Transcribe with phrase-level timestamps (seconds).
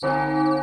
[0.00, 0.57] Buenas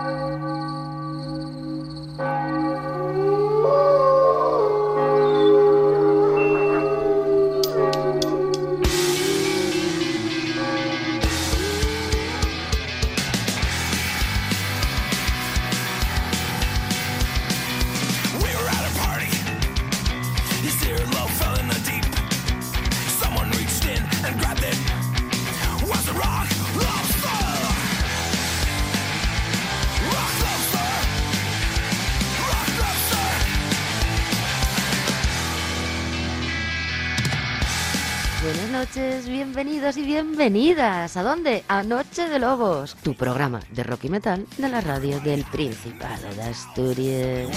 [38.76, 41.16] noches, bienvenidos y bienvenidas.
[41.16, 41.64] ¿A dónde?
[41.70, 46.34] A Noche de Lobos, tu programa de rock y metal de la radio del Principado
[46.36, 47.50] de Asturias.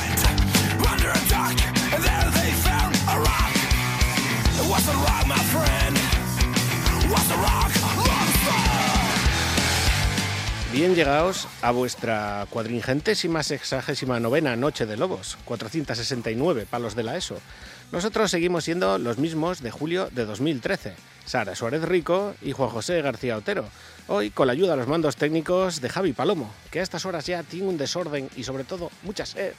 [10.72, 17.40] Bien llegados a vuestra cuadringentésima sexagésima novena Noche de Lobos, 469 palos de la ESO.
[17.90, 20.94] Nosotros seguimos siendo los mismos de julio de 2013,
[21.24, 23.64] Sara Suárez Rico y Juan José García Otero.
[24.08, 27.24] Hoy con la ayuda a los mandos técnicos de Javi Palomo, que a estas horas
[27.24, 29.54] ya tiene un desorden y sobre todo mucha sed.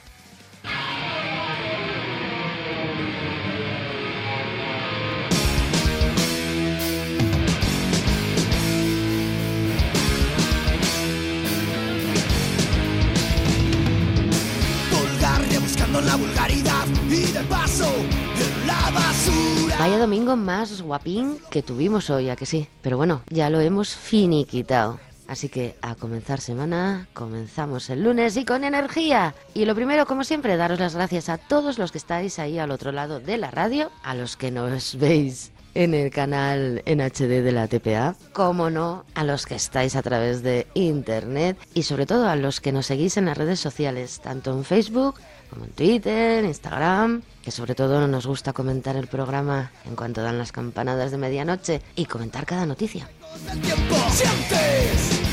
[19.80, 22.68] Vaya domingo más guapín que tuvimos hoy, a que sí.
[22.82, 25.00] Pero bueno, ya lo hemos finiquitado.
[25.26, 29.34] Así que a comenzar semana, comenzamos el lunes y con energía.
[29.54, 32.72] Y lo primero, como siempre, daros las gracias a todos los que estáis ahí al
[32.72, 37.42] otro lado de la radio, a los que nos veis en el canal en HD
[37.42, 42.04] de la TPA, como no, a los que estáis a través de internet y sobre
[42.04, 45.14] todo a los que nos seguís en las redes sociales, tanto en Facebook
[45.50, 50.38] como en Twitter, Instagram, que sobre todo nos gusta comentar el programa en cuanto dan
[50.38, 53.08] las campanadas de medianoche y comentar cada noticia.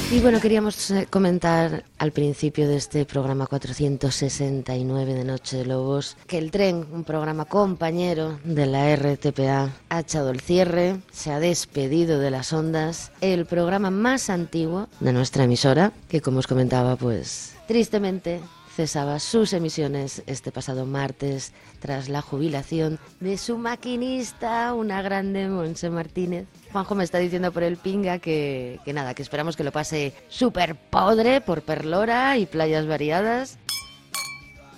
[0.09, 6.15] Y bueno, queríamos eh, comentar al principio de este programa 469 de Noche de Lobos
[6.27, 11.41] que el tren, un programa compañero de la RTPA, ha echado el cierre, se ha
[11.41, 16.95] despedido de las ondas, el programa más antiguo de nuestra emisora, que como os comentaba,
[16.95, 18.39] pues tristemente
[18.77, 25.89] cesaba sus emisiones este pasado martes tras la jubilación de su maquinista, una grande Monse
[25.89, 26.45] Martínez.
[26.71, 30.13] Juanjo me está diciendo por el pinga que, que nada, que esperamos que lo pase
[30.27, 33.57] súper podre por Perlora y playas variadas.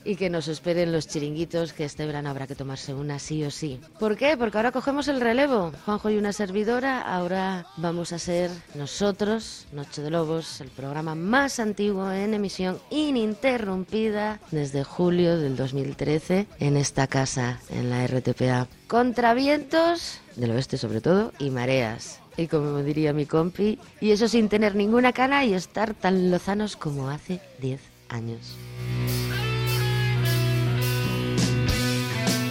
[0.10, 3.52] Y que nos esperen los chiringuitos, que este verano habrá que tomarse una sí o
[3.52, 3.80] sí.
[4.00, 4.36] ¿Por qué?
[4.38, 5.72] Porque ahora cogemos el relevo.
[5.86, 11.60] Juanjo y una servidora, ahora vamos a ser nosotros, Noche de Lobos, el programa más
[11.60, 18.68] antiguo en emisión ininterrumpida desde julio del 2013 en esta casa, en la RTPA.
[18.88, 22.20] Contra vientos, del oeste sobre todo, y mareas.
[22.36, 26.78] Y como diría mi compi, y eso sin tener ninguna cana y estar tan lozanos
[26.78, 28.58] como hace 10 años.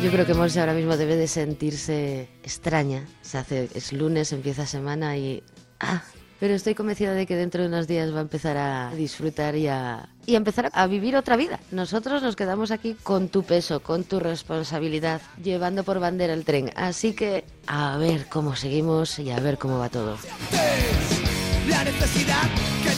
[0.02, 3.04] Yo creo que Monse ahora mismo debe de sentirse extraña.
[3.20, 5.42] Se hace, es lunes, empieza semana y...
[5.80, 6.02] ¡Ah!
[6.38, 9.66] Pero estoy convencida de que dentro de unos días va a empezar a disfrutar y
[9.66, 11.58] a, y a empezar a vivir otra vida.
[11.72, 16.70] Nosotros nos quedamos aquí con tu peso, con tu responsabilidad, llevando por bandera el tren.
[16.76, 20.16] Así que a ver cómo seguimos y a ver cómo va todo.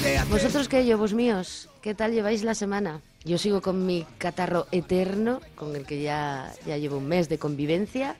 [0.02, 0.20] Que.
[0.30, 1.69] ¿Vosotros qué, lobos míos?
[1.82, 3.00] ¿Qué tal lleváis la semana?
[3.24, 7.38] Yo sigo con mi catarro eterno, con el que ya, ya llevo un mes de
[7.38, 8.16] convivencia,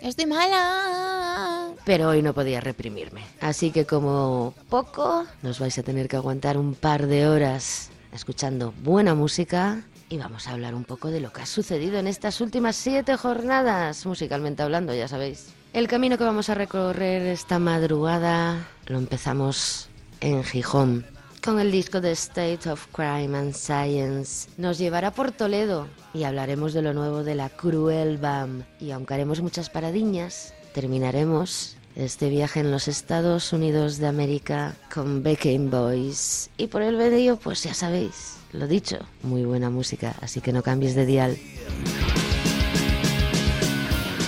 [0.00, 1.70] Estoy mala.
[1.84, 3.22] pero hoy no podía reprimirme.
[3.40, 8.72] Así que como poco, nos vais a tener que aguantar un par de horas escuchando
[8.82, 12.40] buena música y vamos a hablar un poco de lo que ha sucedido en estas
[12.40, 15.48] últimas siete jornadas, musicalmente hablando, ya sabéis.
[15.72, 19.88] El camino que vamos a recorrer esta madrugada lo empezamos
[20.20, 21.06] en Gijón.
[21.44, 26.72] Con el disco de State of Crime and Science nos llevará por Toledo y hablaremos
[26.72, 28.64] de lo nuevo de la Cruel BAM.
[28.80, 35.22] Y aunque haremos muchas paradiñas, terminaremos este viaje en los Estados Unidos de América con
[35.22, 36.48] Beckham Boys.
[36.56, 40.62] Y por el medio, pues ya sabéis, lo dicho, muy buena música, así que no
[40.62, 41.36] cambies de dial.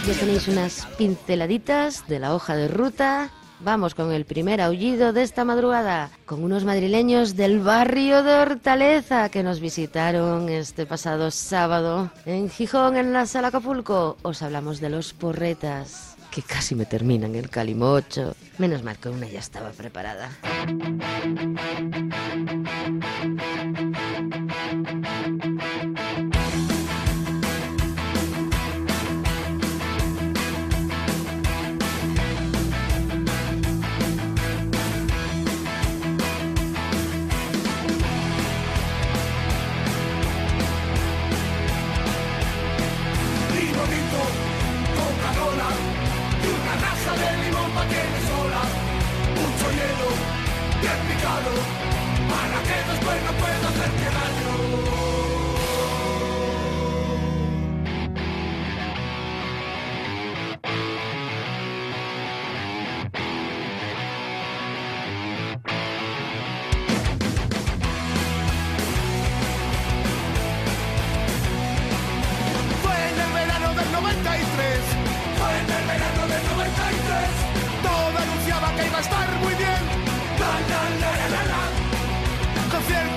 [0.06, 3.30] Ya tenéis unas pinceladitas de la hoja de ruta.
[3.60, 9.30] Vamos con el primer aullido de esta madrugada, con unos madrileños del barrio de Hortaleza
[9.30, 14.18] que nos visitaron este pasado sábado en Gijón, en la Sala Acapulco.
[14.22, 18.34] Os hablamos de los porretas, que casi me terminan el calimocho.
[18.58, 20.30] Menos mal que una ya estaba preparada.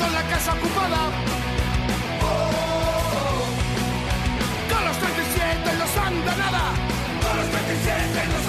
[0.09, 1.11] En la casa ocupada.
[2.23, 3.45] Oh.
[4.73, 6.63] Con los 37 los anda nada.
[7.21, 8.48] Con los 37 los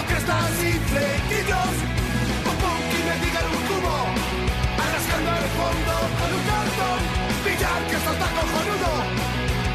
[0.00, 1.74] con crestas y flequillos,
[2.48, 3.96] un punky me digan un cubo,
[4.84, 7.00] arrascando el fondo con un cartón,
[7.44, 8.92] pillar que esto está cojonudo,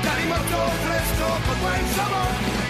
[0.04, 2.65] carimacho fresco con buen sabor.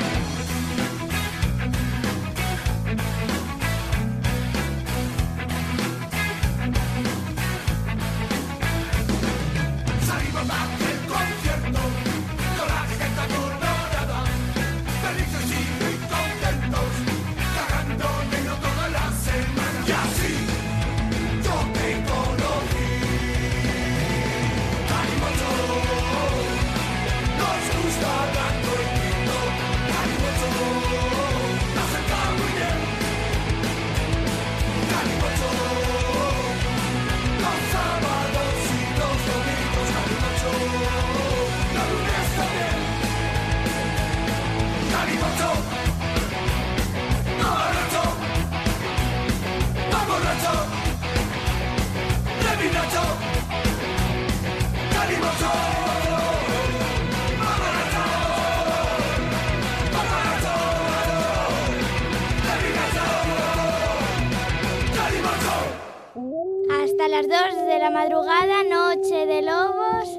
[67.05, 70.09] Hasta las 2 de la madrugada, Noche de Lobos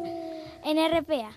[0.64, 1.32] en RPA.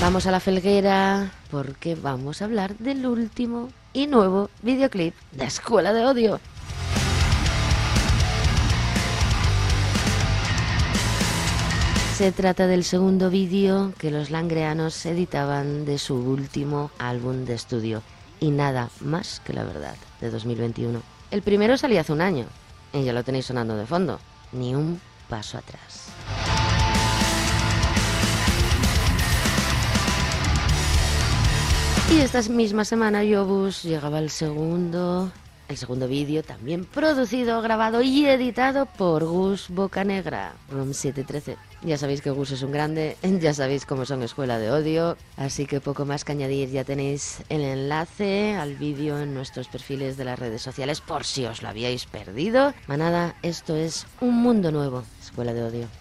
[0.00, 5.92] Vamos a la felguera porque vamos a hablar del último y nuevo videoclip de Escuela
[5.92, 6.40] de Odio.
[12.20, 18.02] Se trata del segundo vídeo que los langreanos editaban de su último álbum de estudio.
[18.40, 21.00] Y nada más que la verdad, de 2021.
[21.30, 22.44] El primero salía hace un año,
[22.92, 24.20] y ya lo tenéis sonando de fondo.
[24.52, 25.00] Ni un
[25.30, 26.08] paso atrás.
[32.12, 35.32] Y esta misma semana Yobus llegaba el segundo,
[35.70, 41.56] el segundo vídeo también producido, grabado y editado por Gus Bocanegra, Room 713.
[41.82, 45.66] Ya sabéis que Gus es un grande, ya sabéis cómo son Escuela de Odio, así
[45.66, 50.24] que poco más que añadir, ya tenéis el enlace al vídeo en nuestros perfiles de
[50.24, 52.74] las redes sociales por si os lo habíais perdido.
[52.88, 55.99] Manada, esto es un mundo nuevo, Escuela de Odio.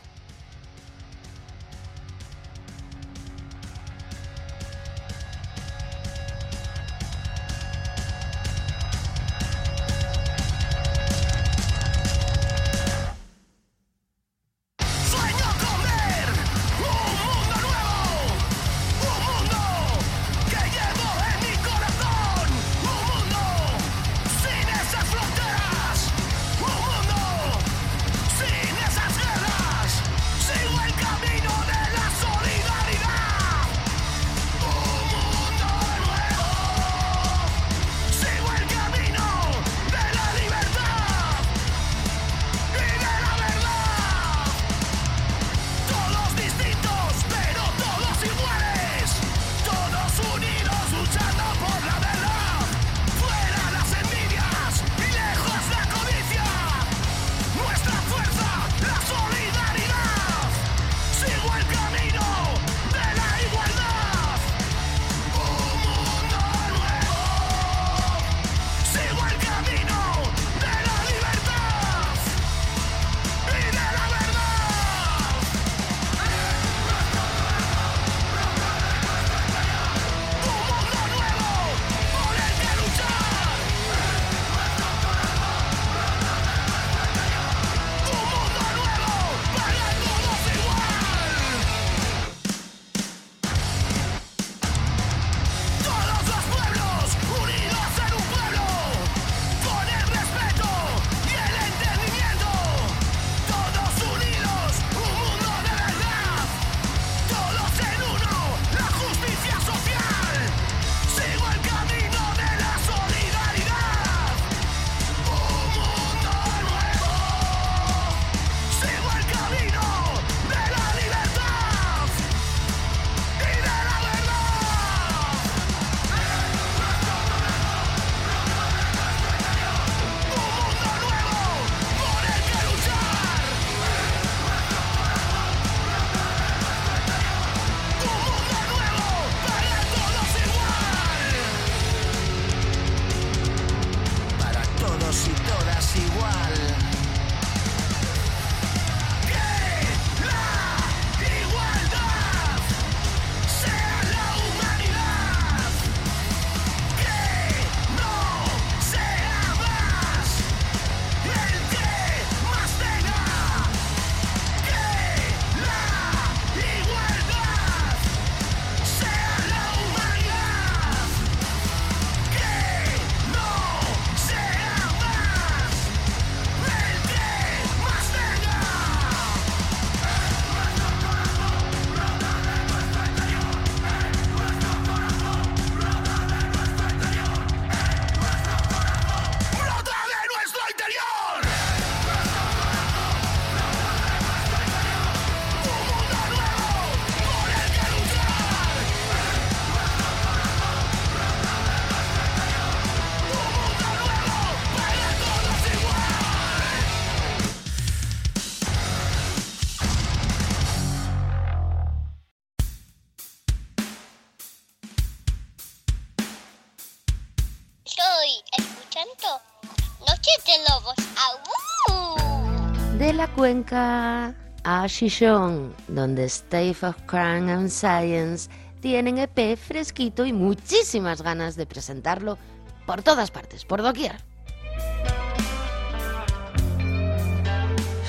[223.70, 224.34] Cuenca
[224.64, 228.50] a Shishon, donde State of Crime and Science
[228.82, 232.38] tienen EP fresquito y muchísimas ganas de presentarlo
[232.86, 234.16] por todas partes, por doquier.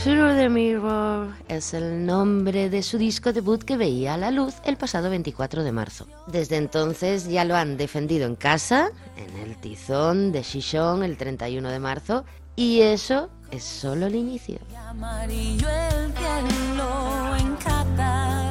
[0.02, 4.54] Through the Mirror es el nombre de su disco debut que veía a la luz
[4.64, 6.06] el pasado 24 de marzo.
[6.26, 11.68] Desde entonces ya lo han defendido en casa, en el tizón de Shishon el 31
[11.68, 12.24] de marzo,
[12.56, 14.58] y eso es solo el inicio.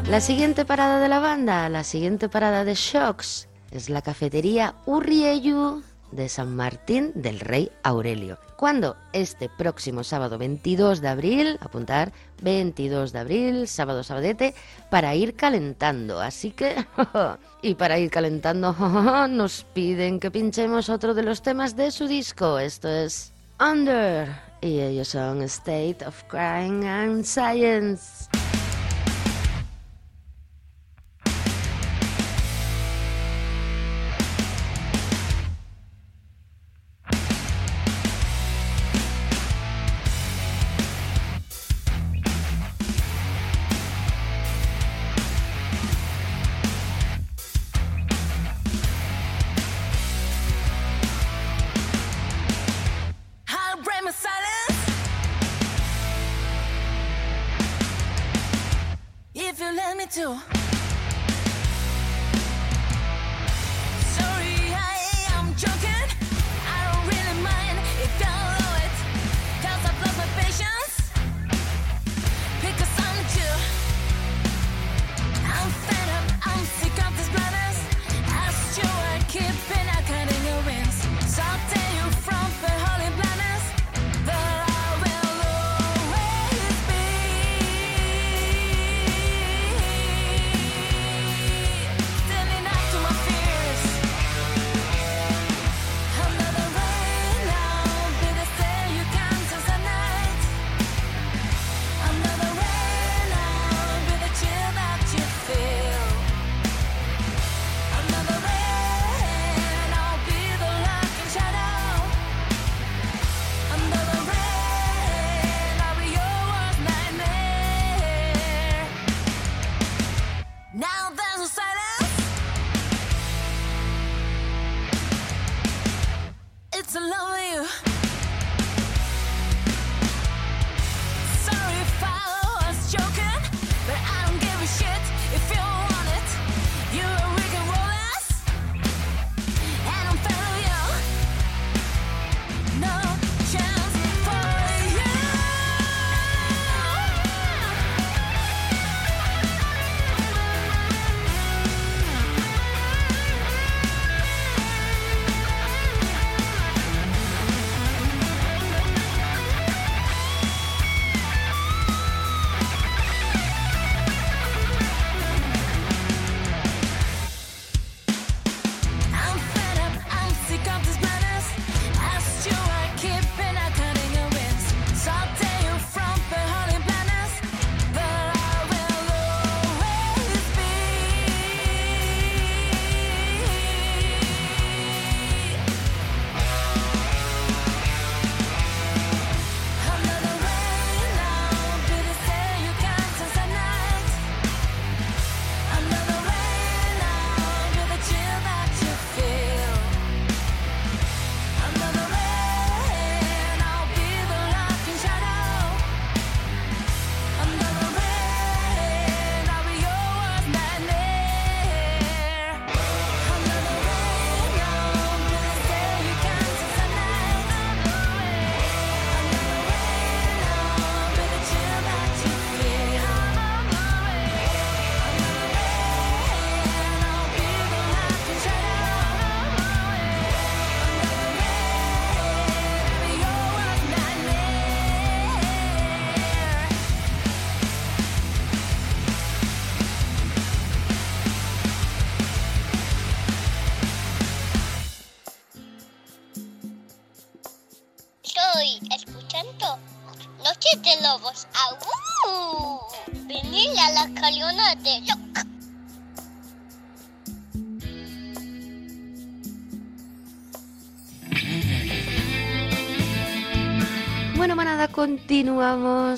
[0.09, 5.83] La siguiente parada de la banda, la siguiente parada de Shocks, es la cafetería Urrieyu
[6.11, 8.39] de San Martín del Rey Aurelio.
[8.57, 14.53] Cuando este próximo sábado 22 de abril, apuntar 22 de abril, sábado sabadete,
[14.89, 16.19] para ir calentando.
[16.19, 16.75] Así que,
[17.61, 18.73] y para ir calentando,
[19.29, 22.59] nos piden que pinchemos otro de los temas de su disco.
[22.59, 24.48] Esto es Under.
[24.61, 28.27] Y ellos son State of Crying and Science.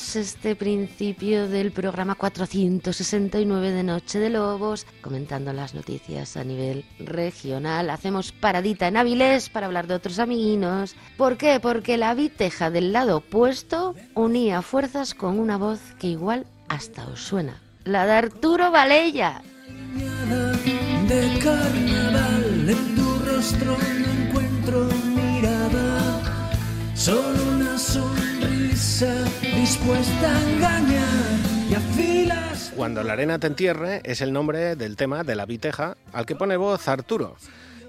[0.01, 7.89] Este principio del programa 469 de Noche de Lobos, comentando las noticias a nivel regional.
[7.89, 10.95] Hacemos paradita en Avilés para hablar de otros amiguinos.
[11.17, 11.59] ¿Por qué?
[11.59, 17.21] Porque la viteja del lado opuesto unía fuerzas con una voz que igual hasta os
[17.21, 17.61] suena.
[17.85, 19.41] La de Arturo Valella.
[21.07, 26.21] de carnaval en tu rostro no encuentro mirada
[26.95, 27.50] solo
[29.03, 29.25] a
[32.75, 36.35] Cuando la arena te entierre es el nombre del tema de la viteja al que
[36.35, 37.35] pone voz Arturo.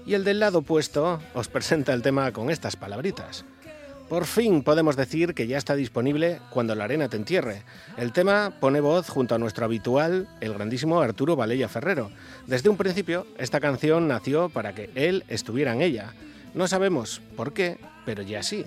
[0.07, 3.45] Y el del lado opuesto os presenta el tema con estas palabritas.
[4.09, 7.61] Por fin podemos decir que ya está disponible Cuando la arena te entierre.
[7.97, 12.09] El tema pone voz junto a nuestro habitual, el grandísimo Arturo Valella Ferrero.
[12.47, 16.13] Desde un principio, esta canción nació para que él estuviera en ella.
[16.55, 18.65] No sabemos por qué, pero ya sí.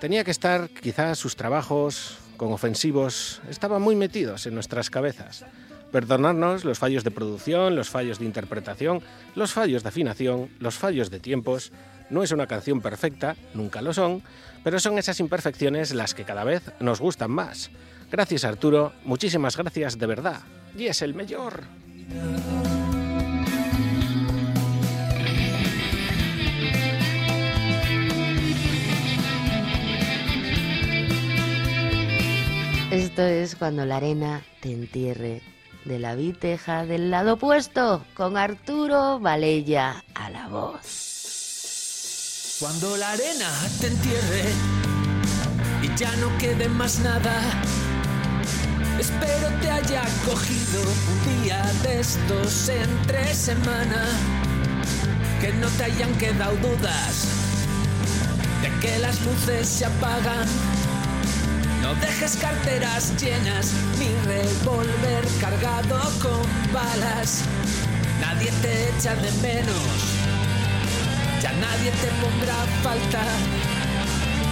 [0.00, 5.44] Tenía que estar, quizás sus trabajos con ofensivos estaban muy metidos en nuestras cabezas.
[5.92, 9.00] Perdonarnos los fallos de producción, los fallos de interpretación,
[9.34, 11.72] los fallos de afinación, los fallos de tiempos.
[12.10, 14.22] No es una canción perfecta, nunca lo son,
[14.62, 17.70] pero son esas imperfecciones las que cada vez nos gustan más.
[18.10, 20.40] Gracias Arturo, muchísimas gracias de verdad.
[20.76, 21.62] Y es el mejor.
[32.94, 35.42] Esto es cuando la arena te entierre
[35.84, 40.98] de la viteja del lado opuesto con Arturo Valella a la voz.
[42.60, 44.44] Cuando la arena te entierre
[45.82, 47.42] y ya no quede más nada,
[49.00, 54.06] espero te haya cogido un día de estos entre semana,
[55.40, 57.26] que no te hayan quedado dudas
[58.62, 60.46] de que las luces se apagan.
[62.00, 67.42] Dejes carteras llenas ni revólver cargado con balas.
[68.20, 70.24] Nadie te echa de menos
[71.44, 73.22] ya nadie te pondrá falta.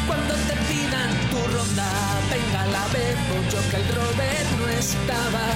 [0.07, 1.91] Cuando te pidan tu ronda,
[2.31, 5.47] venga la bebo yo que el Robert no estaba,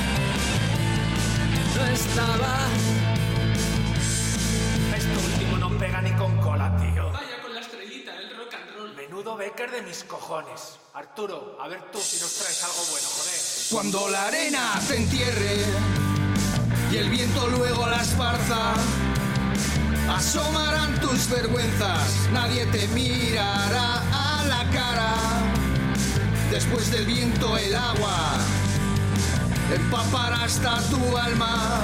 [1.76, 3.05] no estaba.
[9.16, 10.76] Menudo Becker de mis cojones.
[10.92, 13.40] Arturo, a ver tú si nos traes algo bueno, joder.
[13.70, 15.56] Cuando la arena te entierre
[16.92, 18.74] y el viento luego la esparza,
[20.10, 25.14] asomarán tus vergüenzas, nadie te mirará a la cara.
[26.50, 28.34] Después del viento el agua
[29.74, 31.80] empapará hasta tu alma.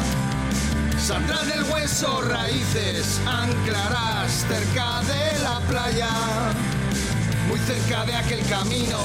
[0.99, 6.11] Saldrán del hueso raíces, anclarás cerca de la playa,
[7.66, 8.98] cerca de aquel camino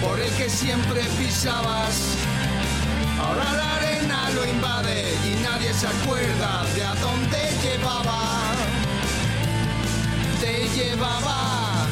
[0.00, 2.16] por el que siempre pisabas.
[3.18, 8.20] Ahora la arena lo invade y nadie se acuerda de a dónde llevaba.
[10.40, 11.86] Te llevaba.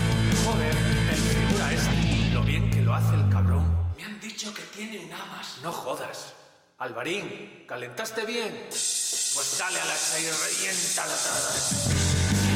[0.44, 0.76] Joder,
[1.10, 2.30] el figura este.
[2.34, 3.64] Lo bien que lo hace el cabrón.
[3.96, 5.58] Me han dicho que tiene un amas.
[5.62, 6.34] No jodas.
[6.78, 8.66] Alvarín, ¿calentaste bien?
[8.68, 12.51] Pues dale a las seis, reviéntala toda.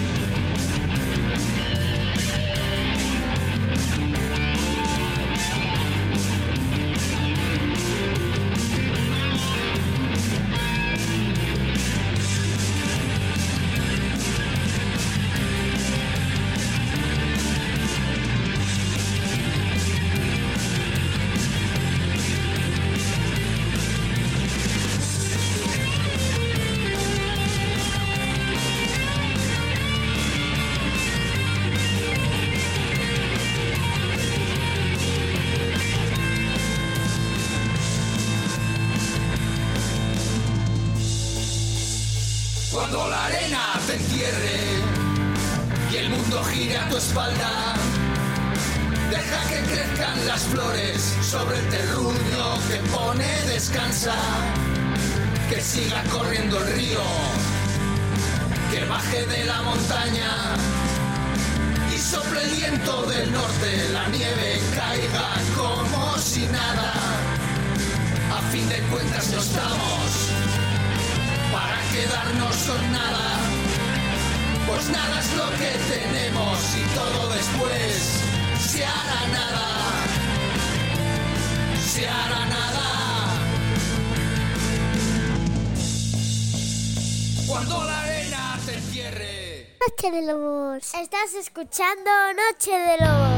[90.19, 93.37] Estás escuchando Noche de Lobos.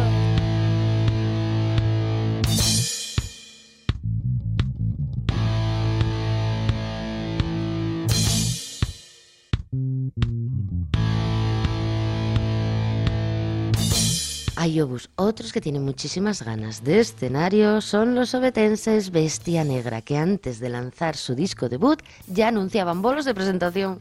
[14.55, 14.81] Hay
[15.17, 20.69] otros que tienen muchísimas ganas de escenario son los obetenses Bestia Negra, que antes de
[20.69, 24.01] lanzar su disco debut ya anunciaban bolos de presentación.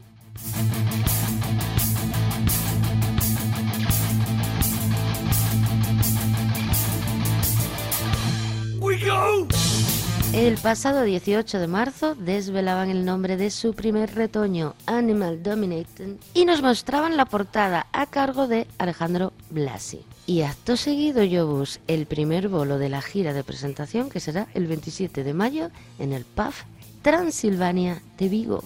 [10.32, 16.46] El pasado 18 de marzo desvelaban el nombre de su primer retoño, Animal Dominated, y
[16.46, 20.00] nos mostraban la portada a cargo de Alejandro Blasi.
[20.26, 24.66] Y acto seguido, Yobus, el primer bolo de la gira de presentación que será el
[24.66, 26.54] 27 de mayo en el pub
[27.02, 28.64] Transilvania de Vigo.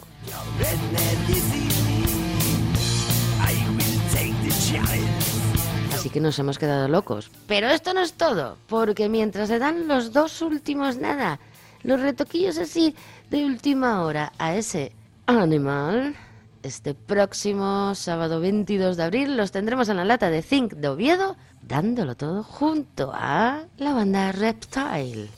[6.02, 7.30] Así que nos hemos quedado locos.
[7.46, 11.38] Pero esto no es todo, porque mientras se dan los dos últimos nada,
[11.84, 12.96] los retoquillos así
[13.30, 14.90] de última hora a ese
[15.26, 16.16] animal,
[16.64, 21.36] este próximo sábado 22 de abril los tendremos en la lata de Zinc de Oviedo,
[21.62, 25.28] dándolo todo junto a la banda Reptile.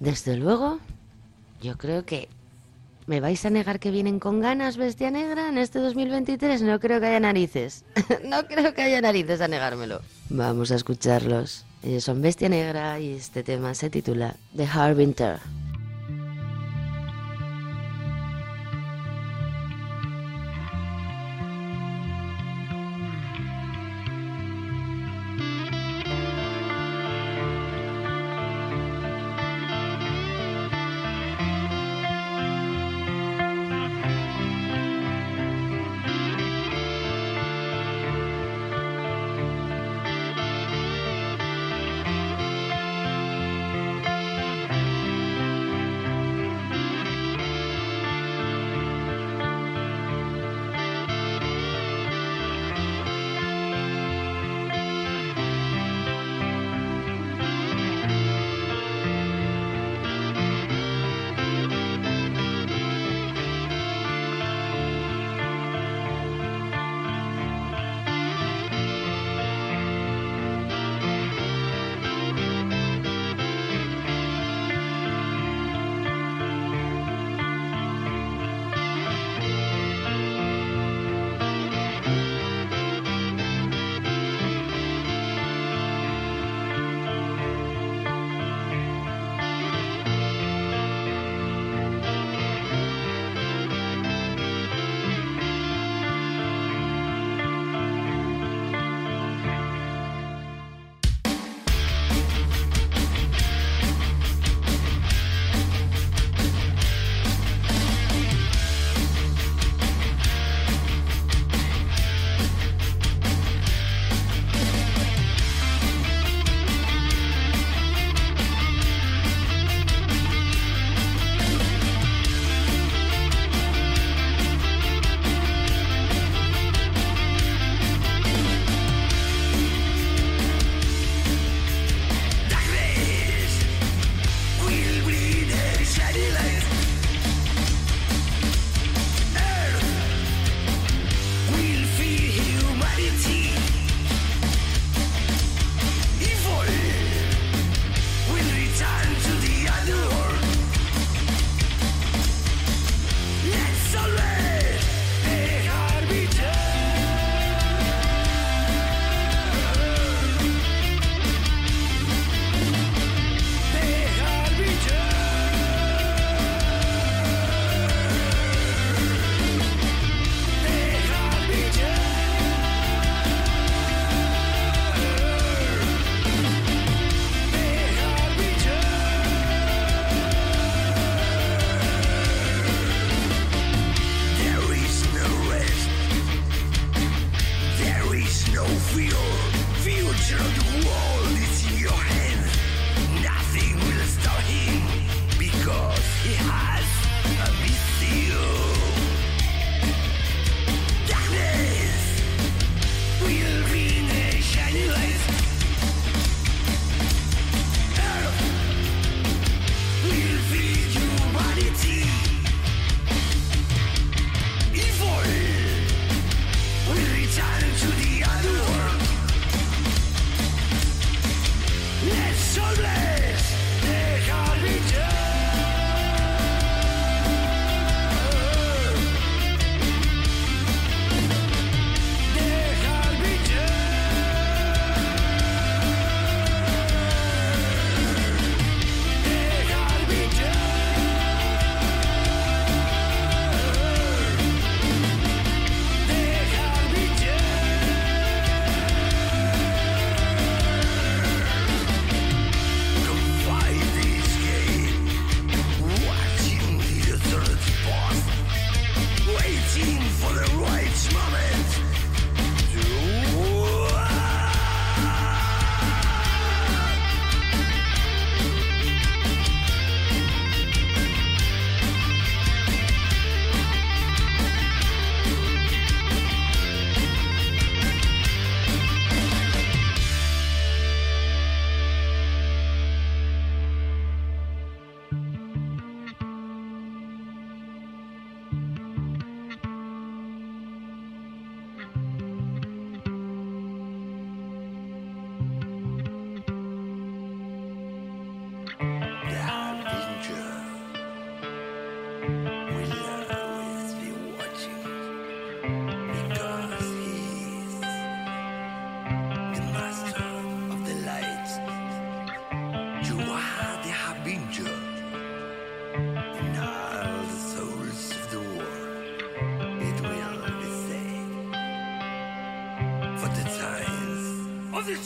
[0.00, 0.78] Desde luego,
[1.60, 2.30] yo creo que
[3.06, 6.62] ¿Me vais a negar que vienen con ganas Bestia Negra en este 2023?
[6.62, 7.84] No creo que haya narices.
[8.24, 10.00] no creo que haya narices a negármelo.
[10.28, 11.64] Vamos a escucharlos.
[11.84, 15.38] Ellos son Bestia Negra y este tema se titula The Harbinger.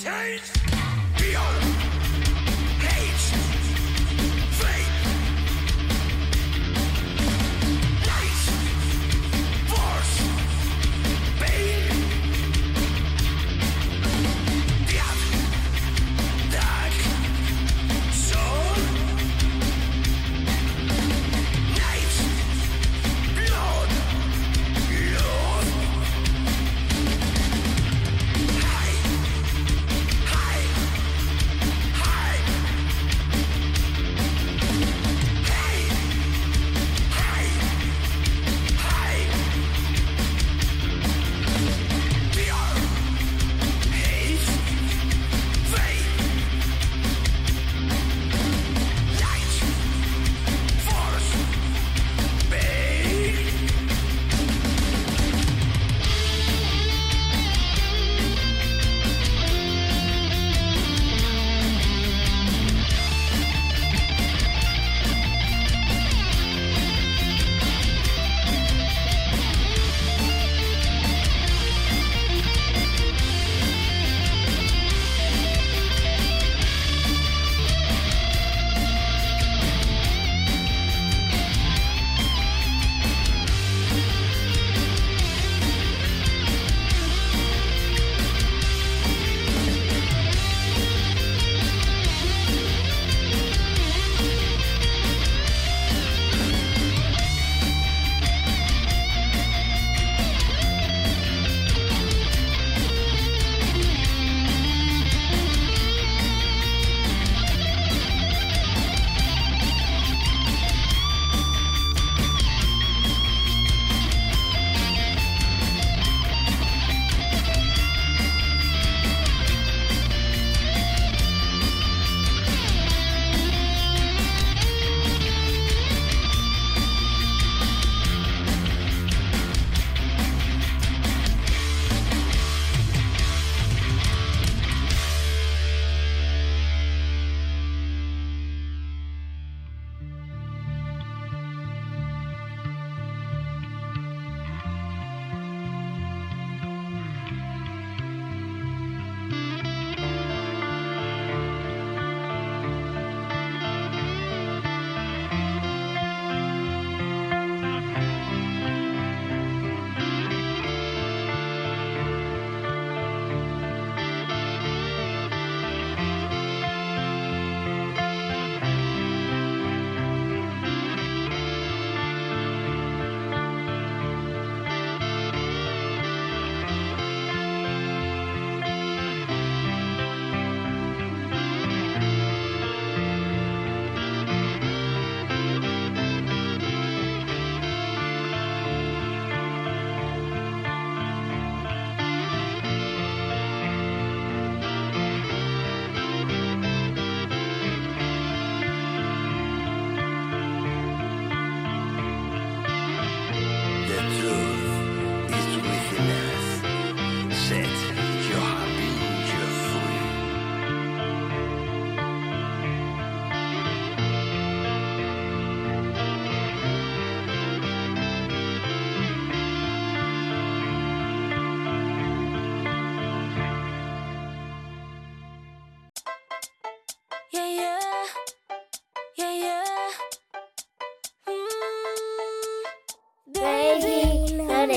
[0.02, 0.39] Change.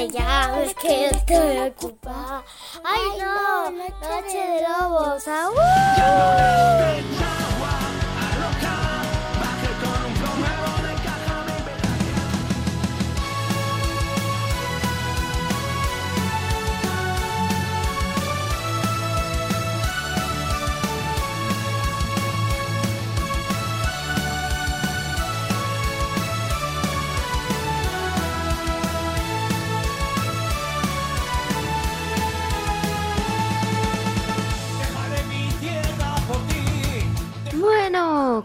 [0.08, 2.44] Te llames que estoy ocupada.
[2.84, 5.28] Ay no, noche de lobos.
[5.28, 6.43] ¡Au!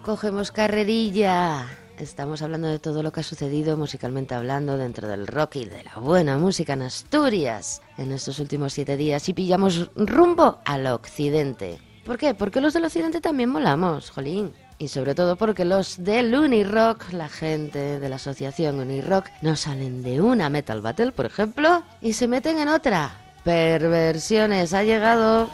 [0.09, 1.67] Cogemos carrerilla.
[1.99, 5.85] Estamos hablando de todo lo que ha sucedido musicalmente hablando dentro del rock y de
[5.85, 11.79] la buena música en Asturias en estos últimos siete días y pillamos rumbo al occidente.
[12.07, 12.33] ¿Por qué?
[12.33, 14.55] Porque los del occidente también molamos, jolín.
[14.79, 20.03] Y sobre todo porque los del Unirock, la gente de la asociación Unirock, no salen
[20.03, 23.11] de una Metal Battle, por ejemplo, y se meten en otra.
[23.45, 25.51] Perversiones ha llegado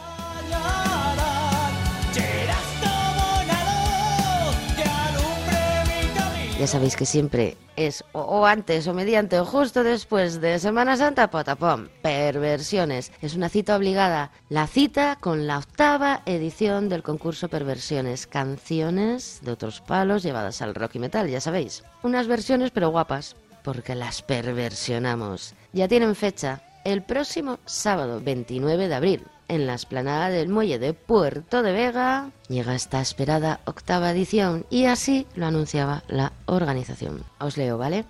[6.65, 11.29] Ya sabéis que siempre es o, antes o mediante o justo después de Semana Santa,
[11.29, 13.11] potapom, Perversiones.
[13.21, 14.31] Es una cita obligada.
[14.49, 18.25] La cita con la octava edición del concurso Perversiones.
[18.25, 21.83] Canciones de otros palos llevadas al rock y metal, ya sabéis.
[22.01, 25.53] Unas versiones pero guapas, porque las perversionamos.
[25.71, 26.63] Ya tienen fecha.
[26.83, 32.31] El próximo sábado 29 de abril, en la esplanada del muelle de Puerto de Vega,
[32.47, 37.23] llega esta esperada octava edición y así lo anunciaba la organización.
[37.39, 38.05] Os leo, ¿vale?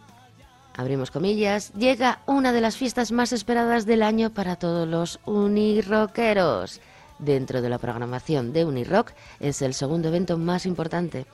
[0.78, 1.72] Abrimos comillas.
[1.74, 6.82] Llega una de las fiestas más esperadas del año para todos los unirockeros.
[7.18, 11.26] Dentro de la programación de Unirock es el segundo evento más importante.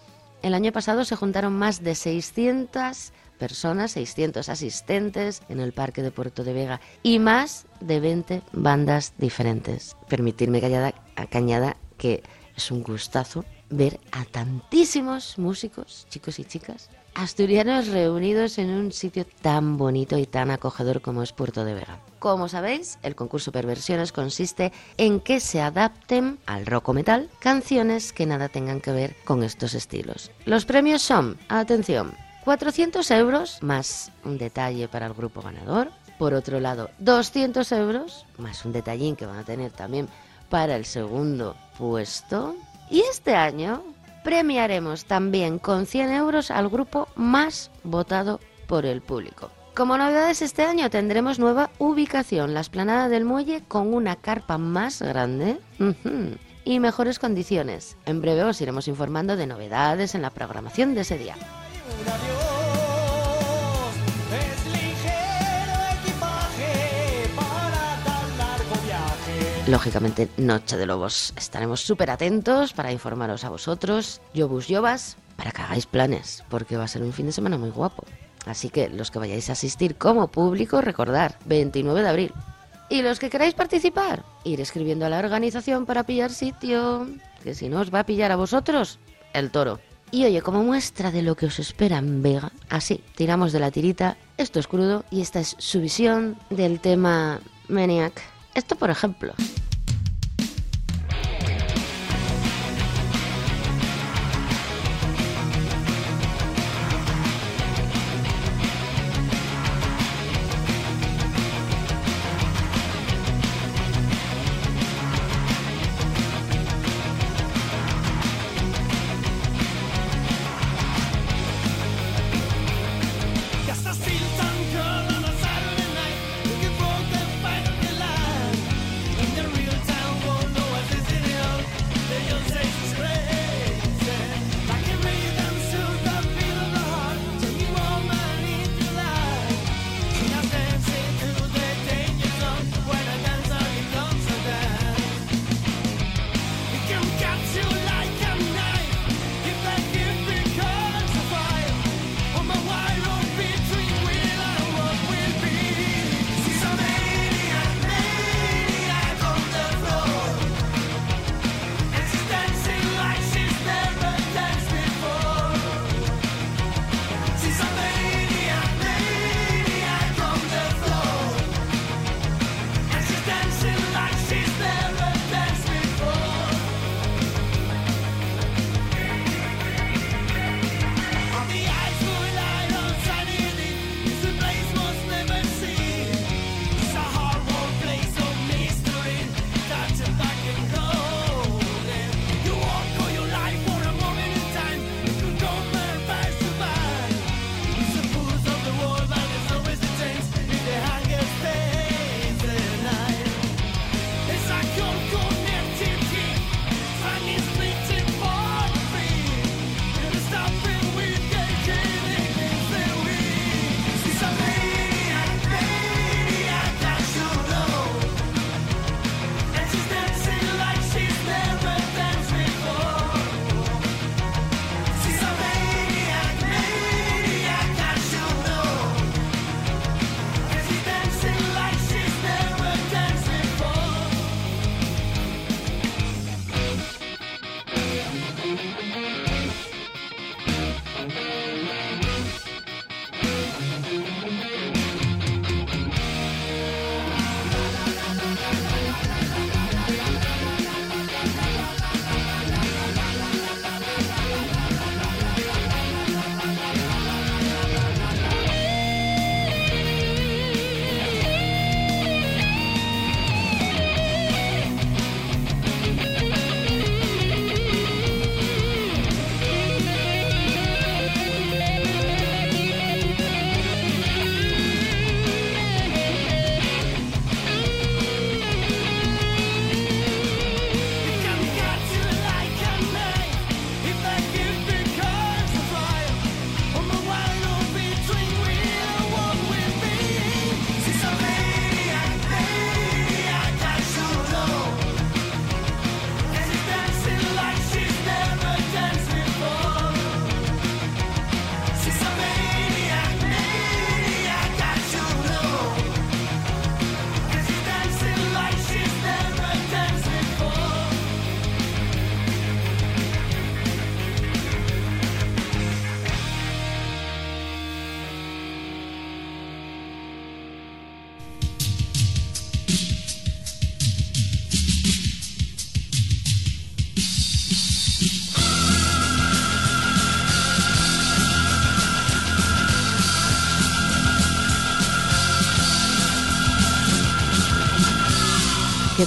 [0.43, 3.11] El año pasado se juntaron más de 600
[3.41, 9.13] personas, 600 asistentes en el Parque de Puerto de Vega y más de 20 bandas
[9.17, 9.97] diferentes.
[10.07, 10.93] Permitidme que añada,
[11.97, 12.23] que que
[12.55, 19.25] es un gustazo ver a tantísimos músicos, chicos y chicas, asturianos reunidos en un sitio
[19.41, 21.99] tan bonito y tan acogedor como es Puerto de Vega.
[22.19, 28.13] Como sabéis, el concurso Perversiones consiste en que se adapten al rock o metal canciones
[28.13, 30.29] que nada tengan que ver con estos estilos.
[30.45, 32.13] Los premios son, atención,
[32.43, 35.91] 400 euros más un detalle para el grupo ganador.
[36.17, 40.07] Por otro lado, 200 euros más un detallín que van a tener también
[40.49, 42.55] para el segundo puesto.
[42.89, 43.83] Y este año
[44.23, 49.49] premiaremos también con 100 euros al grupo más votado por el público.
[49.73, 55.01] Como novedades este año tendremos nueva ubicación, la esplanada del muelle con una carpa más
[55.01, 55.59] grande
[56.65, 57.95] y mejores condiciones.
[58.05, 61.35] En breve os iremos informando de novedades en la programación de ese día.
[69.71, 71.33] Lógicamente, Noche de Lobos.
[71.37, 76.83] Estaremos súper atentos para informaros a vosotros, Yobus Yobas, para que hagáis planes, porque va
[76.83, 78.03] a ser un fin de semana muy guapo.
[78.45, 82.33] Así que los que vayáis a asistir como público, recordar, 29 de abril.
[82.89, 87.07] Y los que queráis participar, ir escribiendo a la organización para pillar sitio,
[87.41, 88.99] que si no os va a pillar a vosotros,
[89.31, 89.79] el toro.
[90.11, 93.71] Y oye, como muestra de lo que os espera en Vega, así, tiramos de la
[93.71, 97.39] tirita, esto es crudo y esta es su visión del tema
[97.69, 98.21] Maniac.
[98.53, 99.33] Esto, por ejemplo.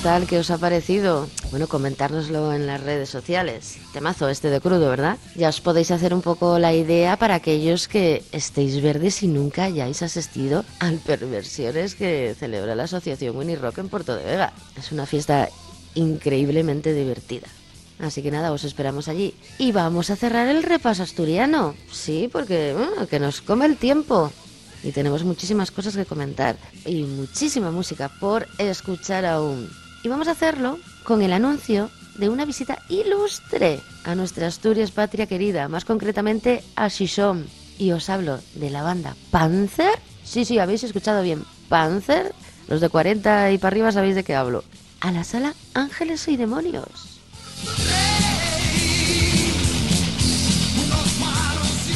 [0.05, 0.27] Tal?
[0.27, 1.31] ¿Qué os ha parecido?
[1.51, 3.79] Bueno, comentárnoslo en las redes sociales.
[3.95, 5.17] Temazo este de crudo, ¿verdad?
[5.35, 9.65] Ya os podéis hacer un poco la idea para aquellos que estéis verdes y nunca
[9.65, 14.53] hayáis asistido al Perversiones que celebra la Asociación Winnie Rock en Puerto de Vega.
[14.77, 15.49] Es una fiesta
[15.95, 17.47] increíblemente divertida.
[17.99, 19.35] Así que nada, os esperamos allí.
[19.57, 21.75] Y vamos a cerrar el repaso asturiano.
[21.91, 24.31] Sí, porque bueno, que nos come el tiempo.
[24.83, 26.59] Y tenemos muchísimas cosas que comentar.
[26.85, 29.71] Y muchísima música por escuchar aún.
[30.05, 35.27] Y vamos a hacerlo con el anuncio de una visita ilustre a nuestra Asturias patria
[35.27, 37.45] querida, más concretamente a Shishom.
[37.79, 39.99] Y os hablo de la banda Panzer.
[40.23, 41.43] Sí, sí, habéis escuchado bien.
[41.71, 42.35] Panzer.
[42.69, 44.63] Los de 40 y para arriba sabéis de qué hablo.
[45.01, 47.21] A la sala Ángeles y Demonios.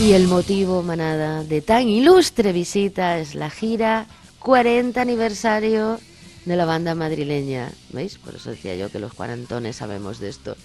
[0.00, 4.06] Y el motivo, manada, de tan ilustre visita es la gira
[4.38, 6.00] 40 aniversario
[6.49, 7.70] de la banda madrileña.
[7.90, 8.18] ¿Veis?
[8.18, 10.57] Por eso decía yo que los cuarentones sabemos de esto.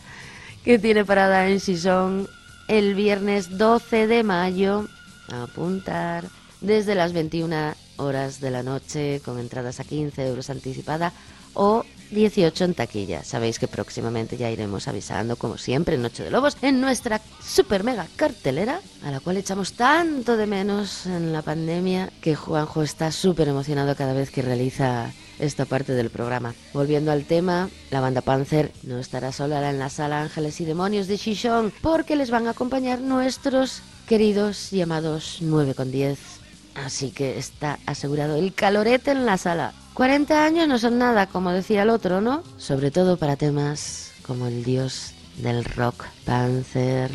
[0.64, 2.28] Que tiene parada en Sison
[2.68, 4.88] el viernes 12 de mayo.
[5.30, 6.26] A apuntar.
[6.62, 11.12] Desde las 21 horas de la noche, con entradas a 15 euros anticipada
[11.54, 11.84] o
[12.14, 13.24] 18 en taquilla.
[13.24, 17.84] Sabéis que próximamente ya iremos avisando, como siempre, en Noche de Lobos, en nuestra super
[17.84, 23.12] mega cartelera, a la cual echamos tanto de menos en la pandemia, que Juanjo está
[23.12, 26.54] súper emocionado cada vez que realiza esta parte del programa.
[26.74, 31.08] Volviendo al tema, la banda Panzer no estará sola en la sala Ángeles y Demonios
[31.08, 36.33] de Shishon, porque les van a acompañar nuestros queridos llamados 9 con 10.
[36.76, 39.74] Así que está asegurado el calorete en la sala.
[39.94, 42.44] 40 años no son nada, como decía el otro, ¿no?
[42.58, 47.12] Sobre todo para temas como el dios del rock, Panzer.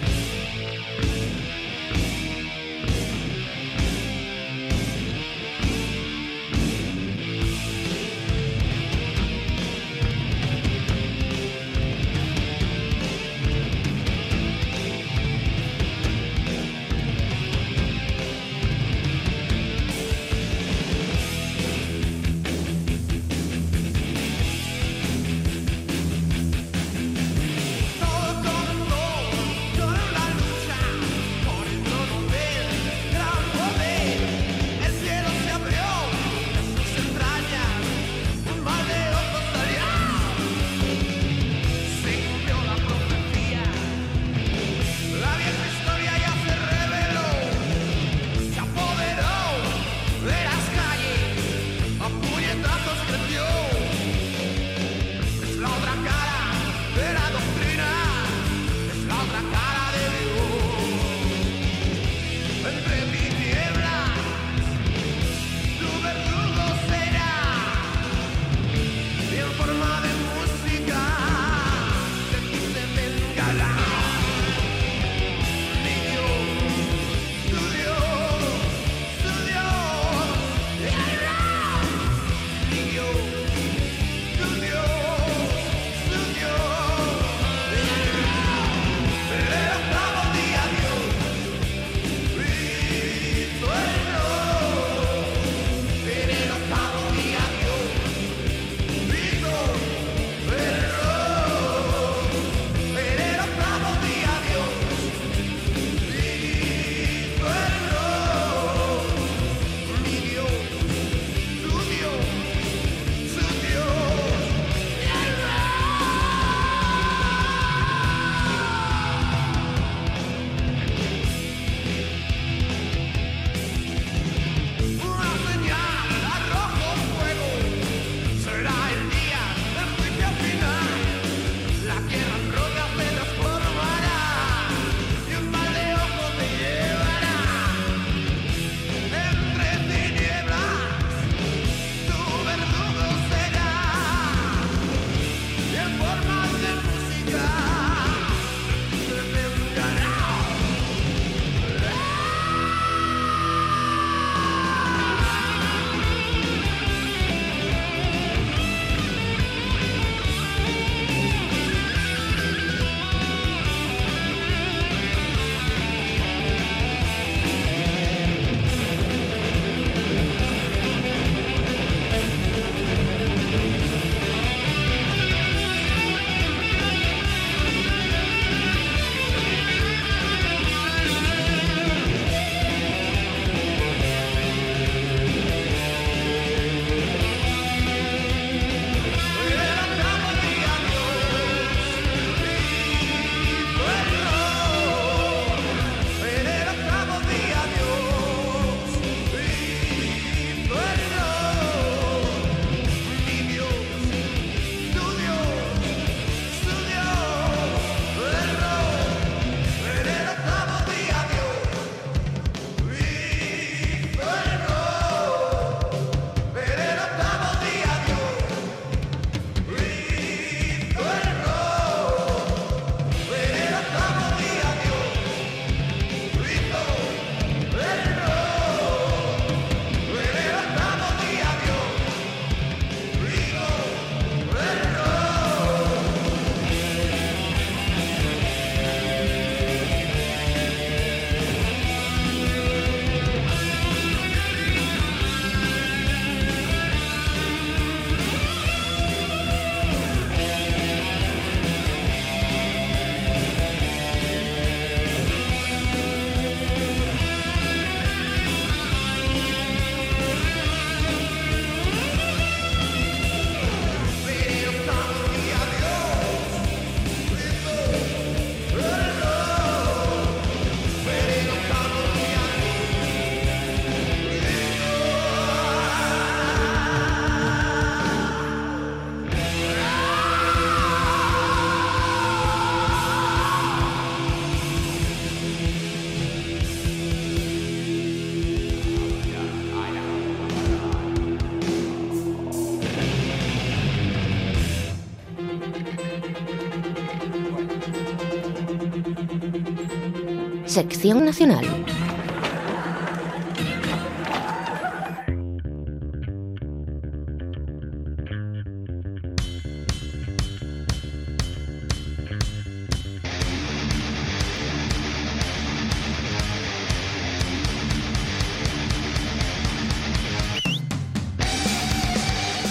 [300.79, 301.67] Sección Nacional.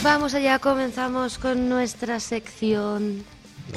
[0.01, 3.25] Vamos allá, comenzamos con nuestra sección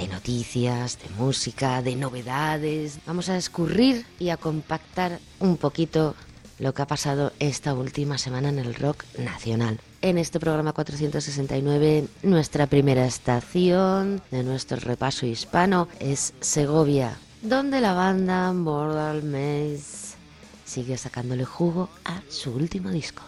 [0.01, 2.99] de noticias, de música, de novedades.
[3.07, 6.15] Vamos a escurrir y a compactar un poquito
[6.59, 9.79] lo que ha pasado esta última semana en el rock nacional.
[10.01, 17.93] En este programa 469, nuestra primera estación de nuestro repaso hispano es Segovia, donde la
[17.93, 20.17] banda Mortal Maze
[20.65, 23.23] sigue sacándole jugo a su último disco.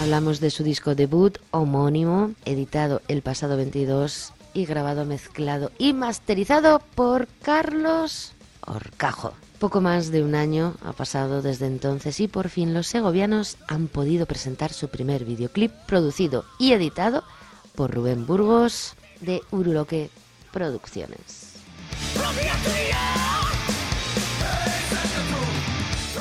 [0.00, 6.80] Hablamos de su disco debut homónimo, editado el pasado 22 y grabado, mezclado y masterizado
[6.94, 8.32] por Carlos
[8.62, 9.34] Orcajo.
[9.58, 13.88] Poco más de un año ha pasado desde entonces y por fin los segovianos han
[13.88, 17.22] podido presentar su primer videoclip producido y editado
[17.74, 20.08] por Rubén Burgos de Uruloque
[20.50, 21.56] Producciones.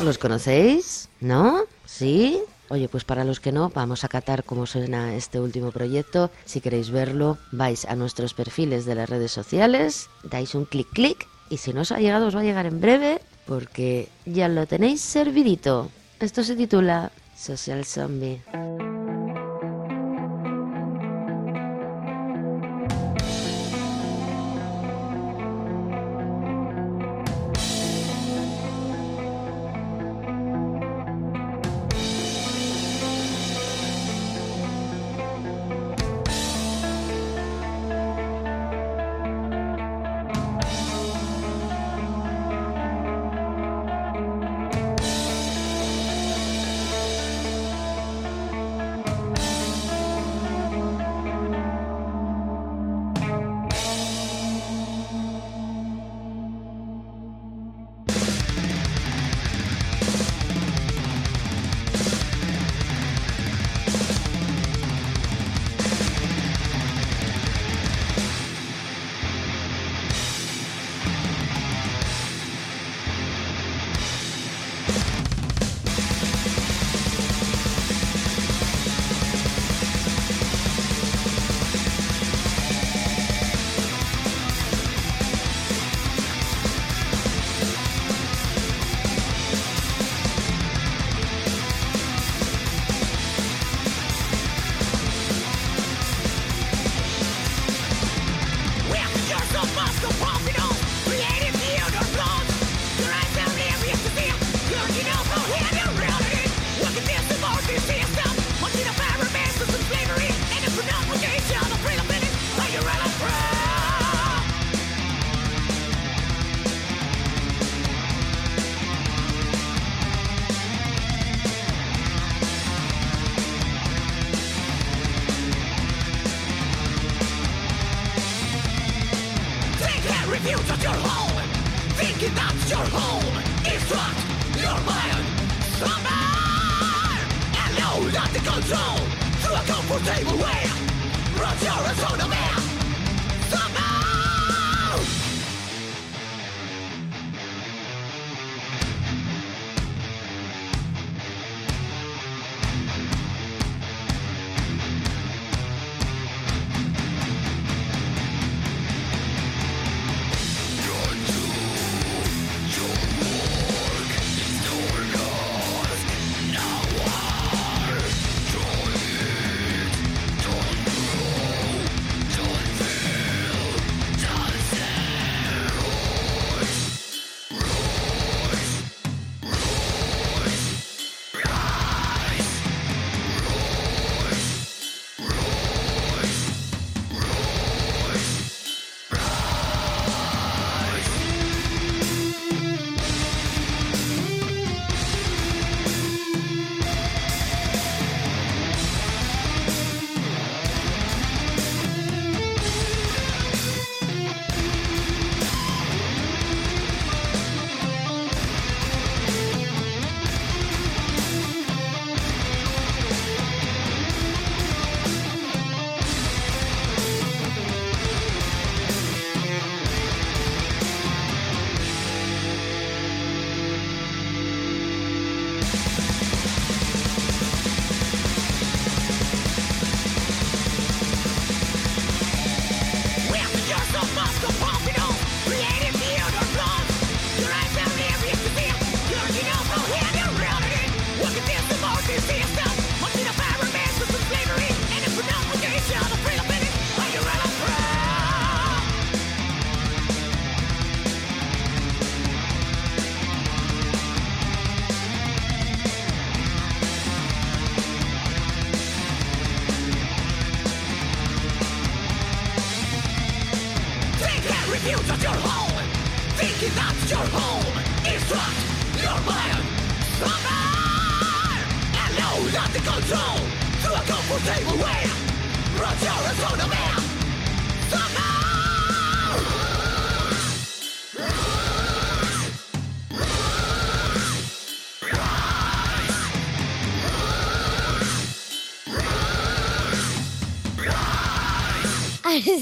[0.03, 1.07] ¿Los conocéis?
[1.21, 1.61] ¿No?
[1.85, 2.43] ¿Sí?
[2.69, 6.29] Oye, pues para los que no, vamos a catar cómo suena este último proyecto.
[6.45, 11.27] Si queréis verlo, vais a nuestros perfiles de las redes sociales, dais un clic clic
[11.49, 14.67] y si no os ha llegado os va a llegar en breve porque ya lo
[14.67, 15.89] tenéis servidito.
[16.19, 18.41] Esto se titula Social Zombie.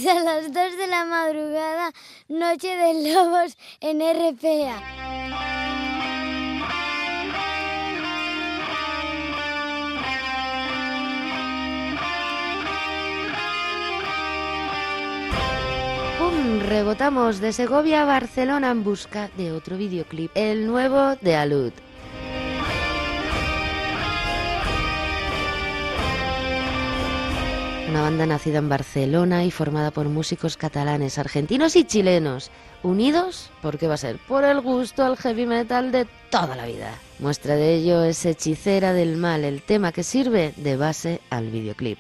[0.08, 1.92] Hasta las 2 de la madrugada,
[2.30, 4.82] Noche de Lobos en RPA.
[16.18, 16.60] ¡Pum!
[16.62, 21.74] Rebotamos de Segovia a Barcelona en busca de otro videoclip, el nuevo de Alud.
[27.98, 32.52] Una banda nacida en Barcelona y formada por músicos catalanes, argentinos y chilenos,
[32.84, 34.18] unidos, ¿por qué va a ser?
[34.28, 36.94] Por el gusto al heavy metal de toda la vida.
[37.18, 41.98] Muestra de ello es Hechicera del Mal, el tema que sirve de base al videoclip.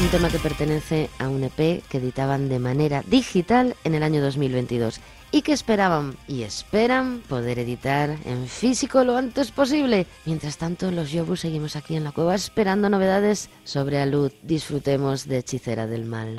[0.00, 4.22] Un tema que pertenece a un EP que editaban de manera digital en el año
[4.22, 5.00] 2022
[5.30, 10.06] y que esperaban y esperan poder editar en físico lo antes posible.
[10.26, 14.32] Mientras tanto, los Yobus seguimos aquí en la cueva esperando novedades sobre Alud.
[14.42, 16.36] Disfrutemos de Hechicera del Mal.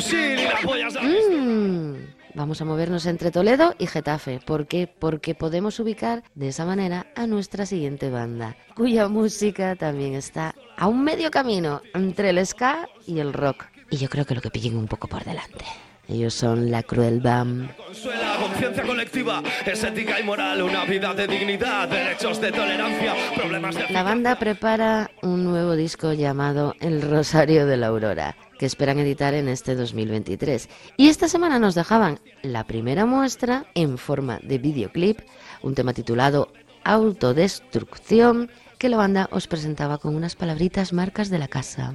[0.00, 0.38] Fusil
[1.02, 1.36] y.
[1.36, 1.96] Mm,
[2.34, 4.40] Vamos a movernos entre Toledo y Getafe.
[4.44, 4.86] ¿Por qué?
[4.86, 10.86] Porque podemos ubicar de esa manera a nuestra siguiente banda, cuya música también está a
[10.86, 13.66] un medio camino entre el ska y el rock.
[13.90, 15.64] Y yo creo que lo que pillen un poco por delante.
[16.08, 17.68] Ellos son la Cruel Bam.
[17.76, 23.76] Consuela, conciencia colectiva, es ética y moral, una vida de dignidad, derechos de tolerancia, problemas
[23.76, 23.90] de...
[23.90, 29.32] La banda prepara un nuevo disco llamado El Rosario de la Aurora, que esperan editar
[29.32, 30.68] en este 2023.
[30.98, 35.20] Y esta semana nos dejaban la primera muestra en forma de videoclip,
[35.62, 36.52] un tema titulado
[36.84, 41.94] Autodestrucción, que la banda os presentaba con unas palabritas marcas de la casa.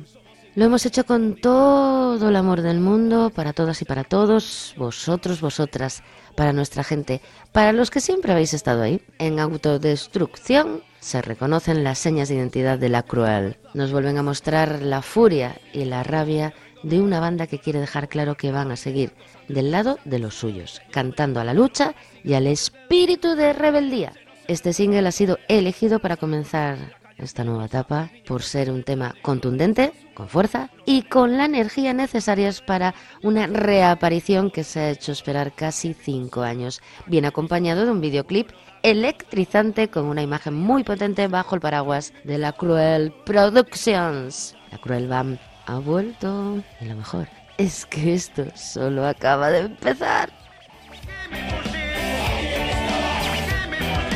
[0.55, 5.41] Lo hemos hecho con todo el amor del mundo, para todas y para todos, vosotros,
[5.41, 6.01] vosotras,
[6.36, 9.01] para nuestra gente, para los que siempre habéis estado ahí.
[9.20, 13.57] En autodestrucción se reconocen las señas de identidad de la cruel.
[13.74, 16.53] Nos vuelven a mostrar la furia y la rabia
[16.84, 19.11] de una banda que quiere dejar claro que van a seguir
[19.49, 24.13] del lado de los suyos, cantando a la lucha y al espíritu de rebeldía.
[24.47, 26.78] Este single ha sido elegido para comenzar
[27.26, 32.61] esta nueva etapa por ser un tema contundente, con fuerza y con la energía necesarias
[32.61, 38.01] para una reaparición que se ha hecho esperar casi cinco años, bien acompañado de un
[38.01, 38.49] videoclip
[38.84, 44.55] electrizante con una imagen muy potente bajo el paraguas de la Cruel Productions.
[44.71, 50.30] La Cruel Bam ha vuelto y lo mejor es que esto solo acaba de empezar.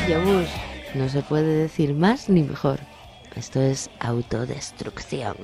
[0.08, 0.48] Yabus,
[0.94, 2.78] no se puede decir más ni mejor.
[3.36, 5.36] Esto es autodestrucción.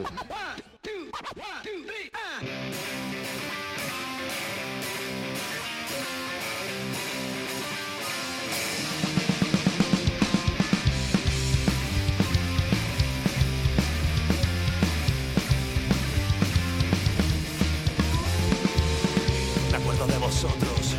[19.70, 20.96] Me acuerdo de vosotros.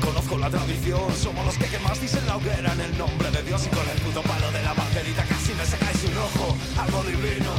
[0.00, 3.66] Conozco la tradición, somos los que quemasteis en la hoguera en el nombre de Dios
[3.66, 5.24] y con el puto palo de la banderita
[5.62, 7.54] me sacáis un ojo, algo divino.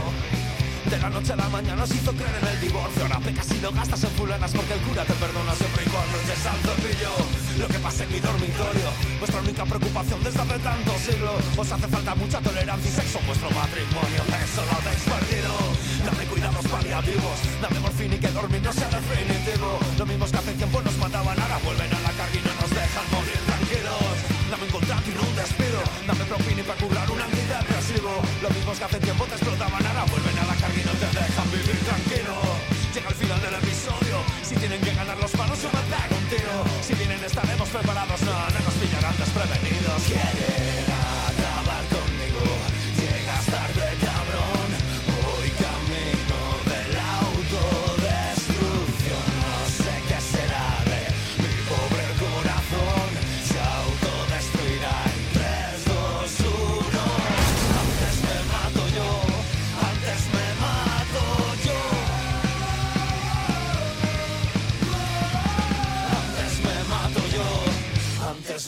[0.91, 3.61] De la noche a la mañana os hizo creer en el divorcio, ahora pecas y
[3.61, 7.13] lo gastas en fulanas porque el cura te perdona siempre y cuando eches al cepillo.
[7.63, 8.87] Lo que pasa en mi dormitorio,
[9.19, 11.39] vuestra única preocupación desde hace tantos siglos.
[11.55, 15.53] Os hace falta mucha tolerancia y sexo en vuestro matrimonio, eso lo habéis perdido.
[16.03, 19.79] Dame cuidados paliativos, dame morfina y que dormir no sea definitivo.
[19.97, 22.69] Lo mismos que hace tiempo nos mataban, ahora vuelven a la carga y no nos
[22.69, 24.33] dejan morir tranquilos.
[24.51, 27.12] Dame un contrato y no un despido, dame propina y para currar
[28.17, 28.41] un antidepresivo.
[28.41, 31.07] Lo mismos que hace tiempo te explotaban, ahora vuelven a la carga y no te
[31.07, 32.35] dejan vivir tranquilo.
[32.93, 36.63] Llega el final del episodio, si tienen que ganar los palos yo me un tiro.
[36.81, 40.62] Si vienen estaremos preparados, no, no nos pillarán desprevenidos.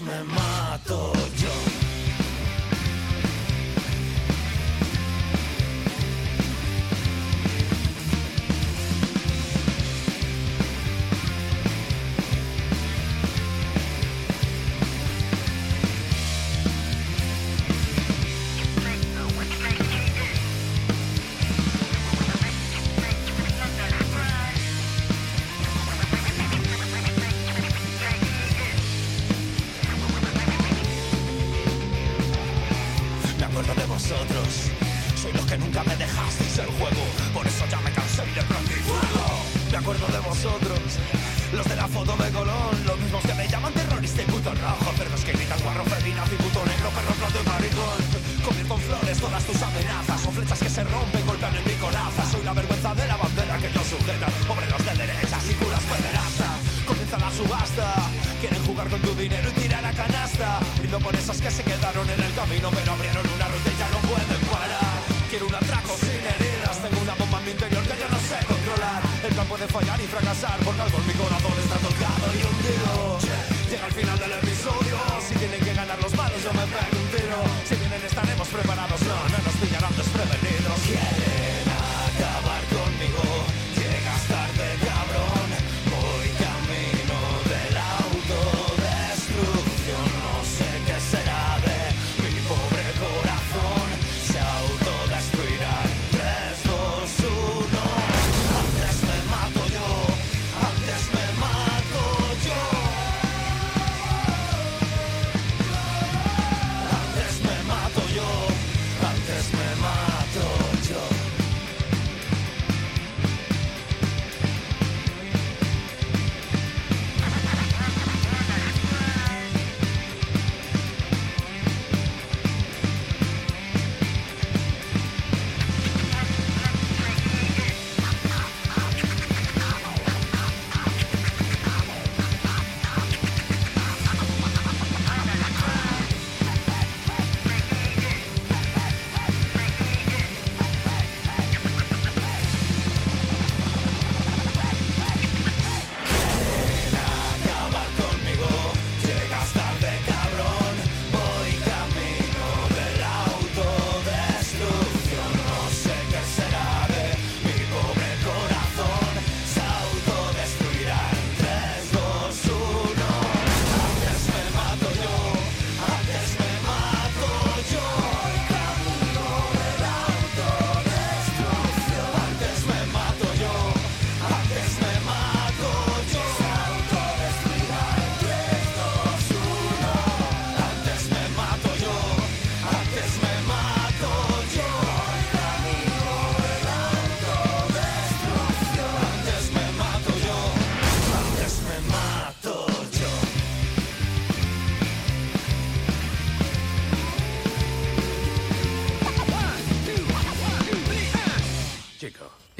[0.05, 1.34] Me mato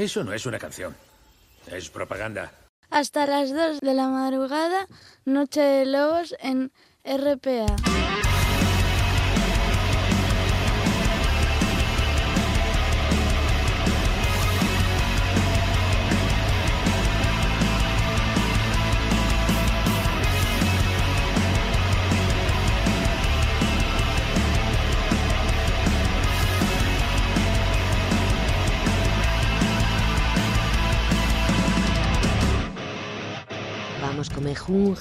[0.05, 0.95] Eso no es una canción.
[1.65, 2.51] Es propaganda.
[2.91, 4.87] Hasta las 2 de la madrugada,
[5.25, 6.71] Noche de Lobos en
[7.03, 7.84] RPA.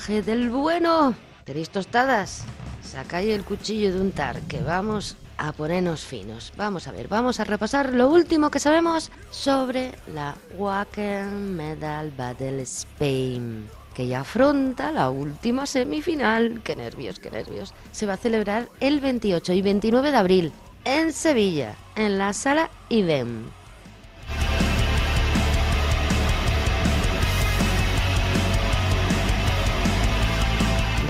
[0.07, 1.15] Del bueno.
[1.45, 2.45] ¿Tenéis tostadas?
[2.83, 6.53] Sacáis el cuchillo de untar, que vamos a ponernos finos.
[6.57, 12.61] Vamos a ver, vamos a repasar lo último que sabemos sobre la Wacken Medal Battle
[12.63, 16.61] Spain, que ya afronta la última semifinal.
[16.63, 17.73] Qué nervios, qué nervios.
[17.93, 20.53] Se va a celebrar el 28 y 29 de abril
[20.85, 23.64] en Sevilla, en la sala IBEM.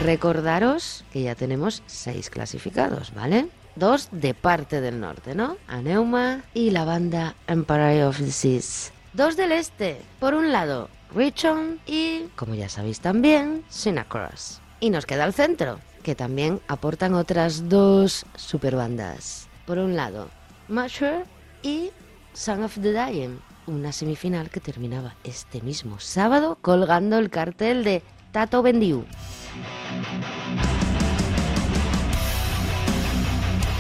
[0.05, 3.49] Recordaros que ya tenemos seis clasificados, ¿vale?
[3.75, 5.57] Dos de parte del norte, ¿no?
[5.67, 8.93] Aneuma y la banda Empire of the Seas.
[9.15, 10.03] Dos del este.
[10.21, 14.61] Por un lado, Richon y, como ya sabéis también, Synacross.
[14.79, 19.49] Y nos queda el centro, que también aportan otras dos superbandas.
[19.65, 20.29] Por un lado,
[20.69, 21.25] Masher
[21.63, 21.93] y
[22.35, 23.41] Son of the Dying.
[23.67, 28.03] Una semifinal que terminaba este mismo sábado colgando el cartel de
[28.33, 29.07] Tato Bendiu.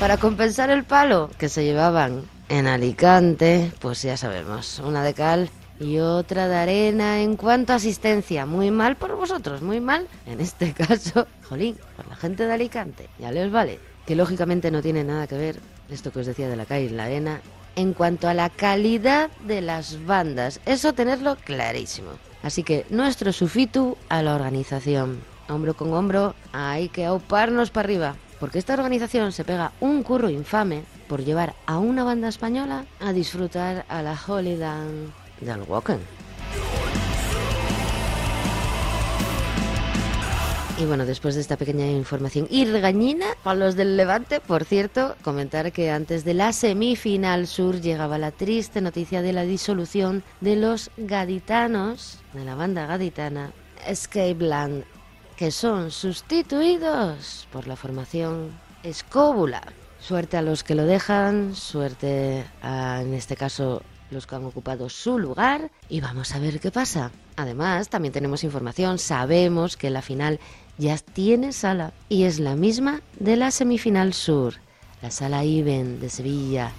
[0.00, 5.50] Para compensar el palo que se llevaban en Alicante, pues ya sabemos, una de cal
[5.80, 8.44] y otra de arena en cuanto a asistencia.
[8.46, 10.06] Muy mal por vosotros, muy mal.
[10.26, 13.08] En este caso, jolín, por la gente de Alicante.
[13.18, 13.78] Ya les vale.
[14.06, 16.88] Que lógicamente no tiene nada que ver esto que os decía de la calle y
[16.90, 17.40] la arena
[17.76, 20.60] en cuanto a la calidad de las bandas.
[20.66, 22.10] Eso tenerlo clarísimo.
[22.42, 25.33] Así que nuestro sufitu a la organización.
[25.48, 28.16] Hombro con hombro, hay que auparnos para arriba.
[28.40, 33.12] Porque esta organización se pega un curro infame por llevar a una banda española a
[33.12, 36.00] disfrutar a la Holyland del Wacken.
[40.76, 45.14] Y bueno, después de esta pequeña información y regañina para los del Levante, por cierto,
[45.22, 50.56] comentar que antes de la semifinal sur llegaba la triste noticia de la disolución de
[50.56, 53.52] los gaditanos, de la banda gaditana
[53.86, 54.84] Escape Land,
[55.36, 58.50] que son sustituidos por la formación
[58.82, 59.62] Escóbula.
[60.00, 64.88] Suerte a los que lo dejan, suerte a, en este caso, los que han ocupado
[64.90, 67.10] su lugar y vamos a ver qué pasa.
[67.36, 70.40] Además, también tenemos información, sabemos que la final
[70.76, 74.54] ya tiene sala y es la misma de la semifinal sur,
[75.02, 76.72] la sala Iben de Sevilla.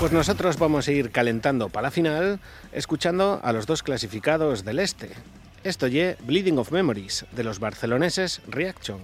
[0.00, 2.40] Pues nosotros vamos a ir calentando para la final,
[2.72, 5.10] escuchando a los dos clasificados del este.
[5.62, 8.98] Esto ye Bleeding of Memories, de los barceloneses Reaction.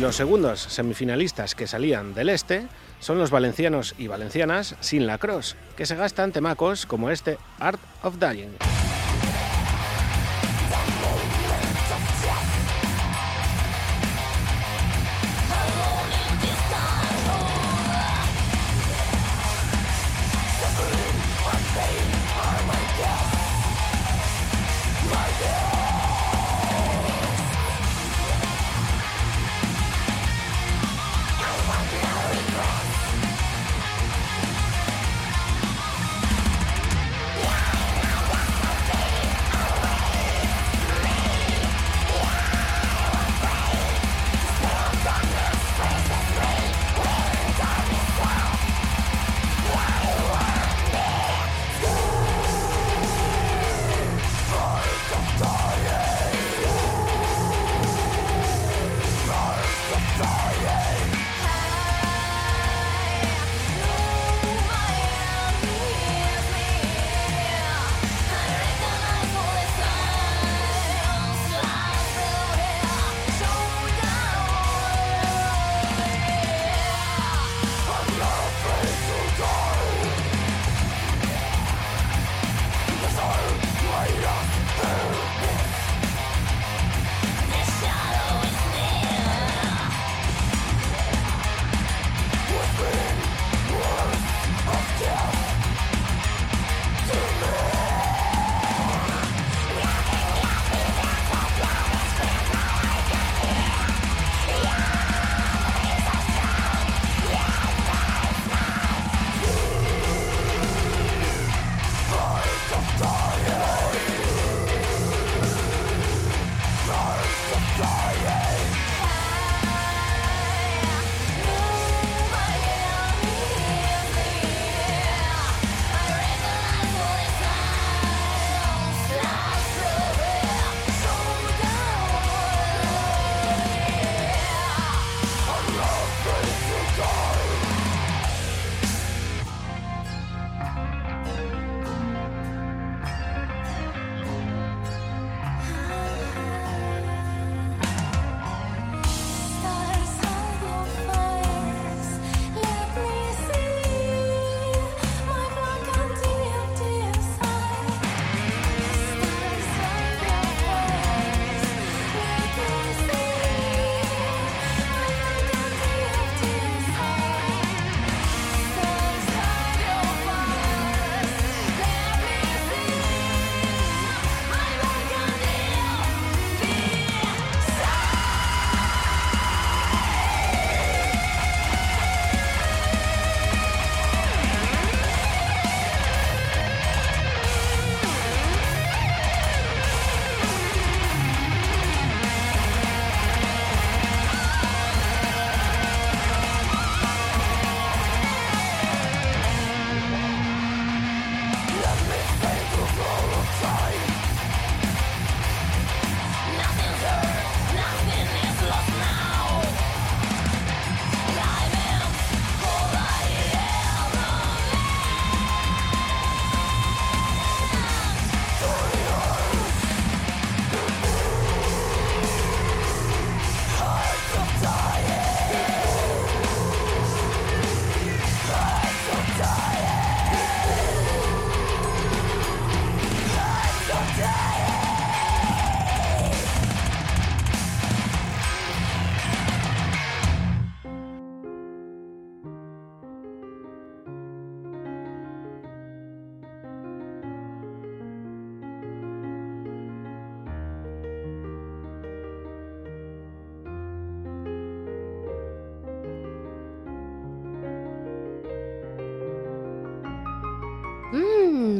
[0.00, 2.68] Los segundos semifinalistas que salían del este
[3.00, 7.80] son los valencianos y valencianas sin la cross, que se gastan temacos como este Art
[8.04, 8.77] of Dying.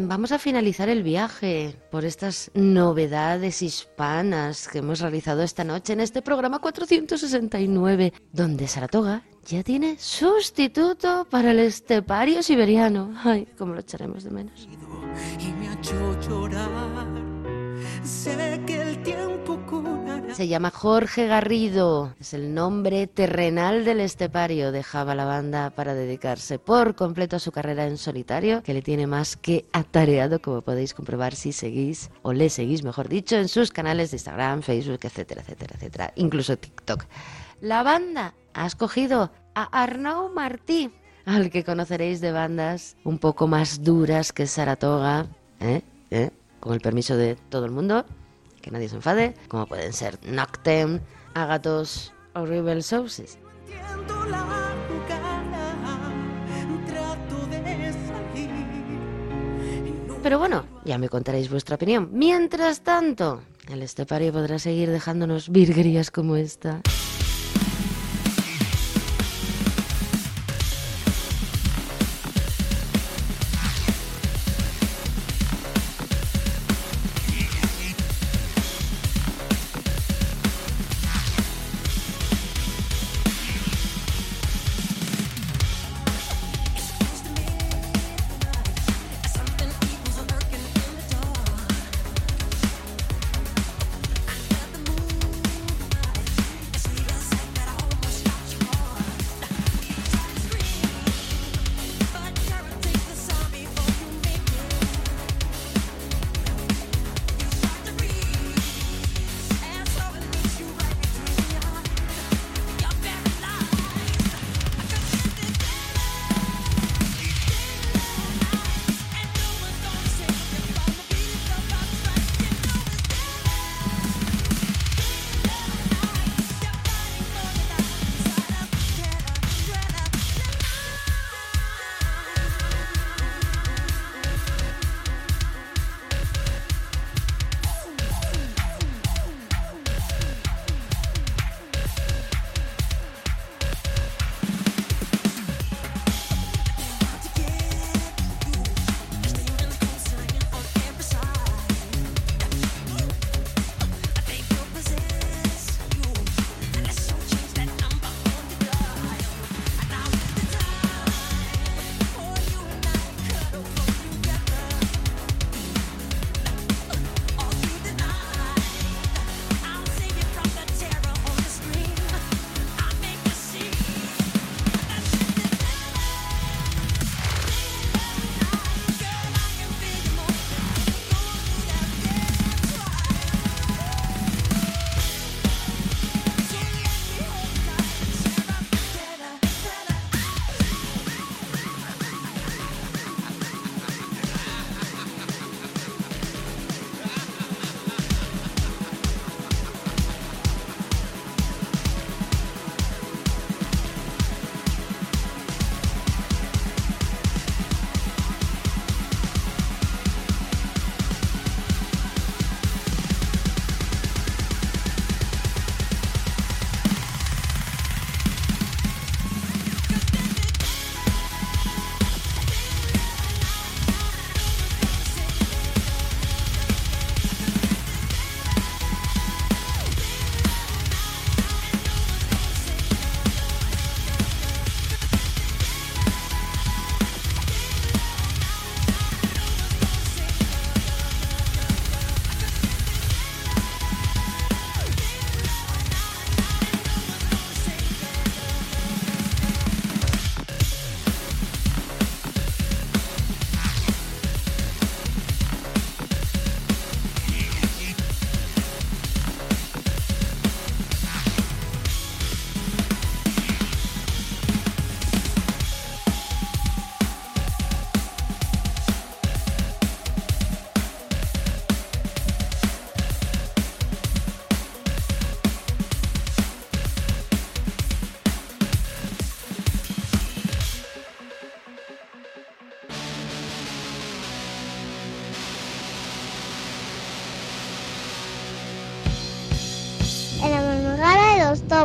[0.08, 6.00] Vamos a finalizar el viaje por estas novedades hispanas que hemos realizado esta noche en
[6.00, 13.12] este programa 469, donde Saratoga ya tiene sustituto para el estepario siberiano.
[13.22, 14.66] Ay, cómo lo echaremos de menos.
[20.32, 24.70] Se llama Jorge Garrido, es el nombre terrenal del estepario.
[24.70, 29.06] Dejaba la banda para dedicarse por completo a su carrera en solitario, que le tiene
[29.06, 33.70] más que atareado, como podéis comprobar si seguís, o le seguís, mejor dicho, en sus
[33.70, 37.04] canales de Instagram, Facebook, etcétera, etcétera, etcétera, incluso TikTok.
[37.60, 40.92] La banda ha escogido a Arnau Martí,
[41.24, 45.26] al que conoceréis de bandas un poco más duras que Saratoga,
[45.60, 45.82] ¿eh?
[46.10, 46.30] ¿eh?
[46.60, 48.04] con el permiso de todo el mundo,
[48.68, 51.00] que nadie se enfade, como pueden ser Noctem,
[51.32, 53.38] Agatos o Rebel Sources.
[60.22, 62.10] Pero bueno, ya me contaréis vuestra opinión.
[62.12, 63.40] Mientras tanto,
[63.70, 66.82] el estepario podrá seguir dejándonos virguerías como esta.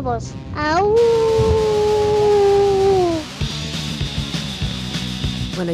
[0.04, 0.43] De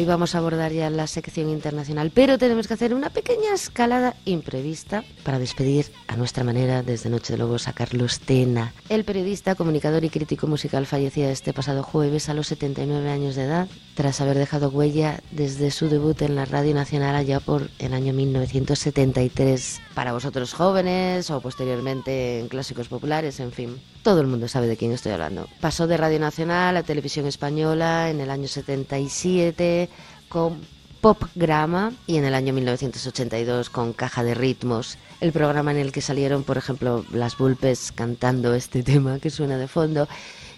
[0.00, 3.52] Bueno, y vamos a abordar ya la sección internacional, pero tenemos que hacer una pequeña
[3.52, 8.72] escalada imprevista para despedir a nuestra manera desde Noche de Lobos a Carlos Tena.
[8.88, 13.44] El periodista, comunicador y crítico musical fallecía este pasado jueves a los 79 años de
[13.44, 17.92] edad, tras haber dejado huella desde su debut en la Radio Nacional allá por el
[17.92, 19.82] año 1973.
[19.94, 24.78] Para vosotros jóvenes o posteriormente en clásicos populares, en fin, todo el mundo sabe de
[24.78, 25.46] quién estoy hablando.
[25.60, 29.90] Pasó de Radio Nacional a Televisión Española en el año 77
[30.30, 30.60] con
[31.02, 36.00] Popgrama y en el año 1982 con Caja de Ritmos, el programa en el que
[36.00, 40.08] salieron, por ejemplo, las Bulpes cantando este tema que suena de fondo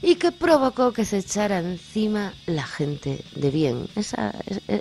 [0.02, 3.86] y que provocó que se echara encima la gente de bien.
[3.96, 4.14] Es-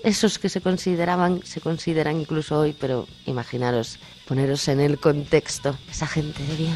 [0.04, 6.08] esos que se consideraban, se consideran incluso hoy, pero imaginaros, poneros en el contexto, esa
[6.08, 6.76] gente de bien.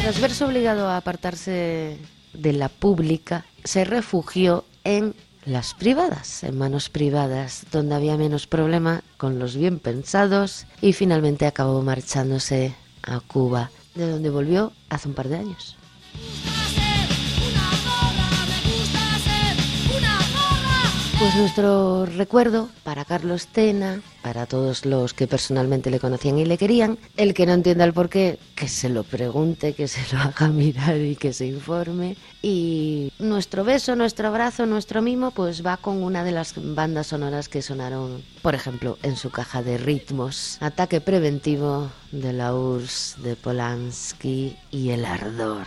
[0.00, 1.98] Tras verse obligado a apartarse
[2.32, 5.14] de la pública, se refugió en
[5.44, 11.46] las privadas, en manos privadas, donde había menos problema con los bien pensados y finalmente
[11.46, 15.76] acabó marchándose a Cuba, de donde volvió hace un par de años.
[21.18, 26.56] Pues nuestro recuerdo para Carlos Tena, para todos los que personalmente le conocían y le
[26.56, 30.46] querían, el que no entienda el porqué, que se lo pregunte, que se lo haga
[30.52, 32.16] mirar y que se informe.
[32.40, 37.48] Y nuestro beso, nuestro abrazo, nuestro mimo, pues va con una de las bandas sonoras
[37.48, 40.58] que sonaron, por ejemplo, en su caja de ritmos.
[40.60, 45.66] Ataque preventivo de la URSS, de Polanski y El Ardor.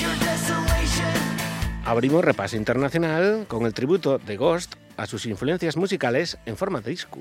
[0.00, 1.32] Your desolation.
[1.84, 4.71] Abrimos repaso internacional con el tributo de Ghost
[5.02, 7.18] a sus influencias musicales en forma de disco.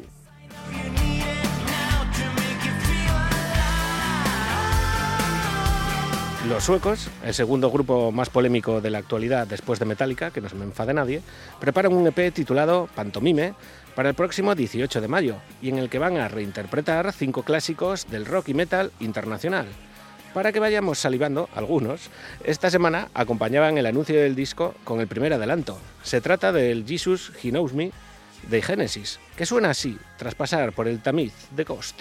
[6.47, 10.49] Los suecos, el segundo grupo más polémico de la actualidad después de Metallica, que no
[10.49, 11.23] se me enfade nadie,
[11.59, 13.55] preparan un EP titulado Pantomime
[13.95, 18.07] para el próximo 18 de mayo y en el que van a reinterpretar cinco clásicos
[18.11, 19.65] del rock y metal internacional.
[20.33, 22.09] Para que vayamos salivando, algunos,
[22.43, 25.77] esta semana acompañaban el anuncio del disco con el primer adelanto.
[26.03, 27.91] Se trata del Jesus He Knows Me
[28.49, 31.99] de Genesis, que suena así tras pasar por el tamiz de Ghost.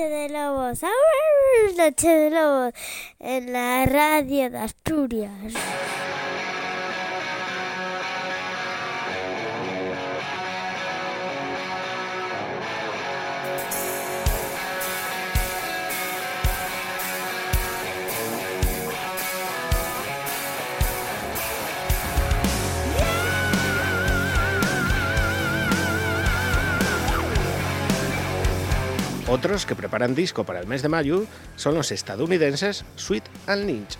[0.00, 1.76] Noche de Lobos, ¡Au!
[1.76, 2.72] Noche de Lobos,
[3.18, 5.52] en la radio de Asturias.
[29.40, 31.24] Otros que preparan disco para el mes de mayo
[31.56, 33.96] son los estadounidenses Sweet and Lynch.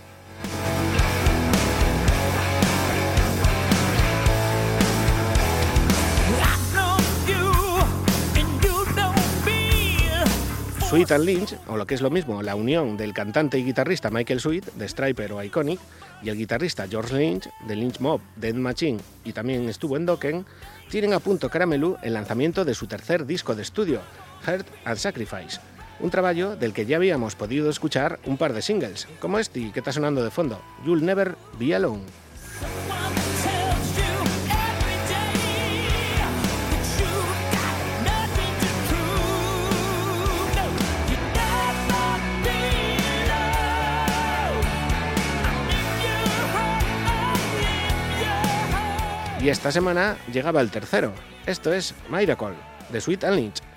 [10.90, 14.10] Sweet and Lynch, o lo que es lo mismo, la unión del cantante y guitarrista
[14.10, 15.80] Michael Sweet, de Striper o Iconic,
[16.22, 20.44] y el guitarrista George Lynch, de Lynch Mob, Dead Machine, y también estuvo en Dokken,
[20.90, 24.02] tienen a punto Caramelu el lanzamiento de su tercer disco de estudio,
[24.46, 25.60] Heart and Sacrifice,
[26.00, 29.80] un trabajo del que ya habíamos podido escuchar un par de singles, como este que
[29.80, 32.04] está sonando de fondo, You'll Never Be Alone.
[49.42, 51.14] Y esta semana llegaba el tercero.
[51.46, 52.54] Esto es Miracle,
[52.90, 53.69] de Sweet and Lynch.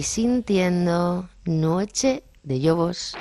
[0.00, 3.14] Estáis sintiendo Noche de Lobos.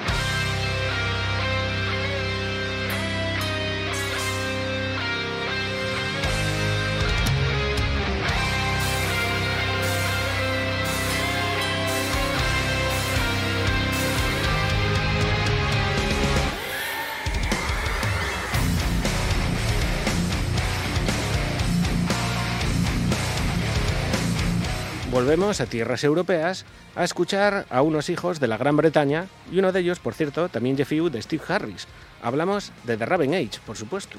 [25.30, 26.66] Volvemos a tierras europeas
[26.96, 30.50] a escuchar a unos hijos de la Gran Bretaña y uno de ellos, por cierto,
[30.50, 31.86] también Jeffy de Steve Harris.
[32.24, 34.18] Hablamos de The Raven Age, por supuesto.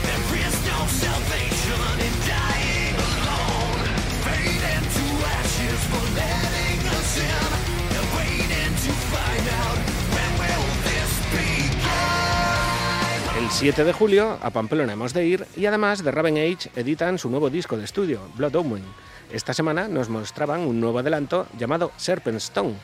[13.58, 17.30] 7 de julio a Pamplona hemos de ir y además The Raven Age editan su
[17.30, 18.84] nuevo disco de estudio, Blood Omen.
[19.32, 22.74] Esta semana nos mostraban un nuevo adelanto llamado Serpent Stone,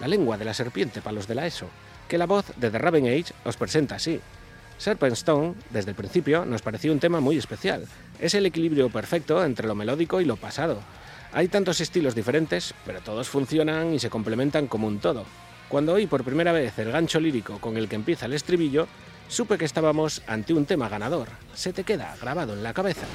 [0.00, 1.66] la lengua de la serpiente para los de la ESO,
[2.08, 4.18] que la voz de The Raven Age os presenta así.
[4.78, 7.84] Serpent Stone, desde el principio, nos pareció un tema muy especial.
[8.18, 10.78] Es el equilibrio perfecto entre lo melódico y lo pasado.
[11.34, 15.26] Hay tantos estilos diferentes, pero todos funcionan y se complementan como un todo.
[15.68, 18.88] Cuando oí por primera vez el gancho lírico con el que empieza el estribillo,
[19.28, 21.28] supe que estábamos ante un tema ganador.
[21.54, 23.06] Se te queda grabado en la cabeza.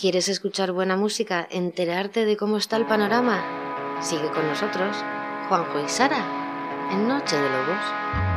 [0.00, 1.48] ¿Quieres escuchar buena música?
[1.50, 3.98] ¿Enterarte de cómo está el panorama?
[4.00, 4.96] Sigue con nosotros,
[5.48, 8.27] Juanjo y Sara, en Noche de Lobos.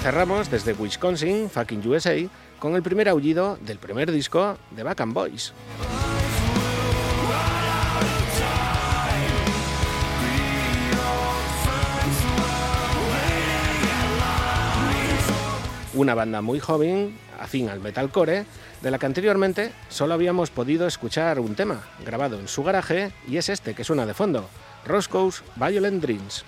[0.00, 2.16] Cerramos desde Wisconsin, fucking USA,
[2.58, 5.52] con el primer aullido del primer disco de Back and Boys.
[15.92, 18.46] Una banda muy joven, afín al metalcore,
[18.80, 23.36] de la que anteriormente solo habíamos podido escuchar un tema, grabado en su garaje, y
[23.36, 24.48] es este que suena de fondo,
[24.86, 26.44] Roscoe's Violent Dreams.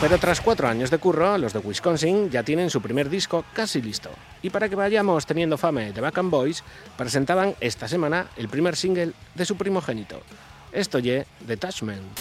[0.00, 3.82] Pero tras cuatro años de curro, los de Wisconsin ya tienen su primer disco casi
[3.82, 4.08] listo.
[4.40, 6.64] Y para que vayamos teniendo fame de Back and Boys,
[6.96, 10.22] presentaban esta semana el primer single de su primogénito.
[10.72, 12.18] Esto ye Detachment.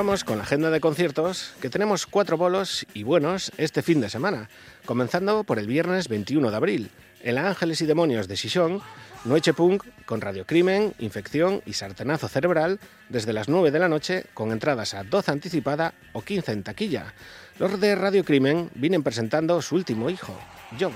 [0.00, 4.08] vamos con la agenda de conciertos, que tenemos cuatro bolos y buenos este fin de
[4.08, 4.48] semana,
[4.86, 6.90] comenzando por el viernes 21 de abril,
[7.22, 8.80] en la Ángeles y Demonios de Sison,
[9.26, 14.52] Noche Punk con Radiocrimen, Infección y Sartenazo Cerebral desde las 9 de la noche con
[14.52, 17.12] entradas a 12 anticipada o 15 en taquilla.
[17.58, 20.34] Los de Radiocrimen vienen presentando su último hijo,
[20.80, 20.94] John.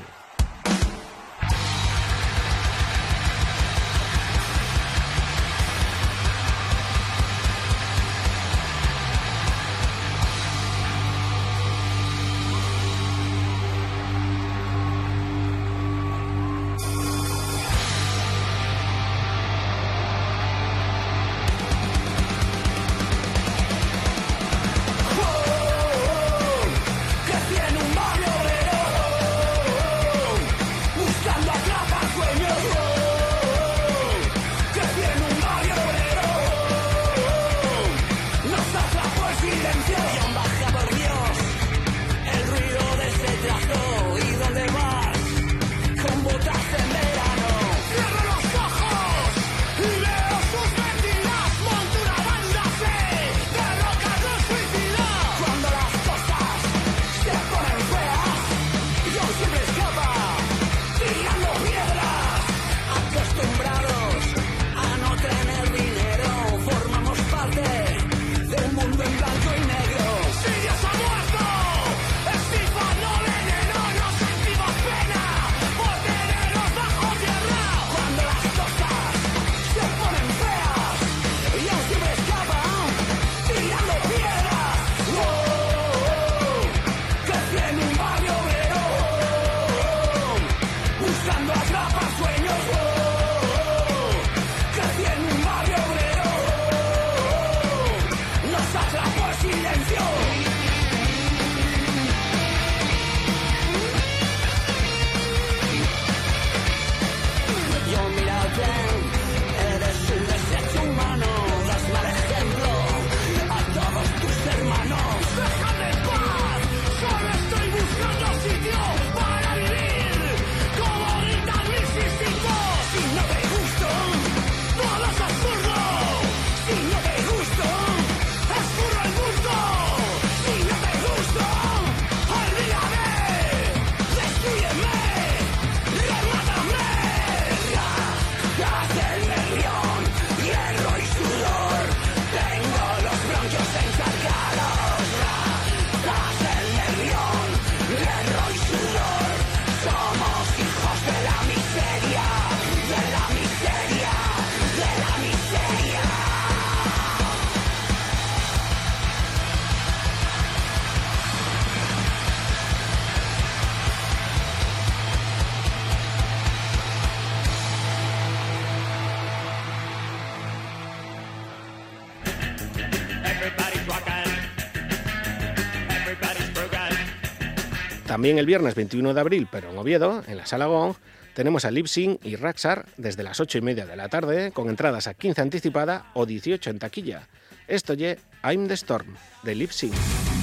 [178.24, 180.94] También el viernes 21 de abril, pero en Oviedo, en la Sala Gong,
[181.34, 185.06] tenemos a Lipsing y Raxar desde las 8 y media de la tarde, con entradas
[185.08, 187.28] a 15 anticipada o 18 en taquilla.
[187.68, 190.33] Esto ye I'm the Storm, de Lipsing.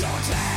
[0.00, 0.49] Your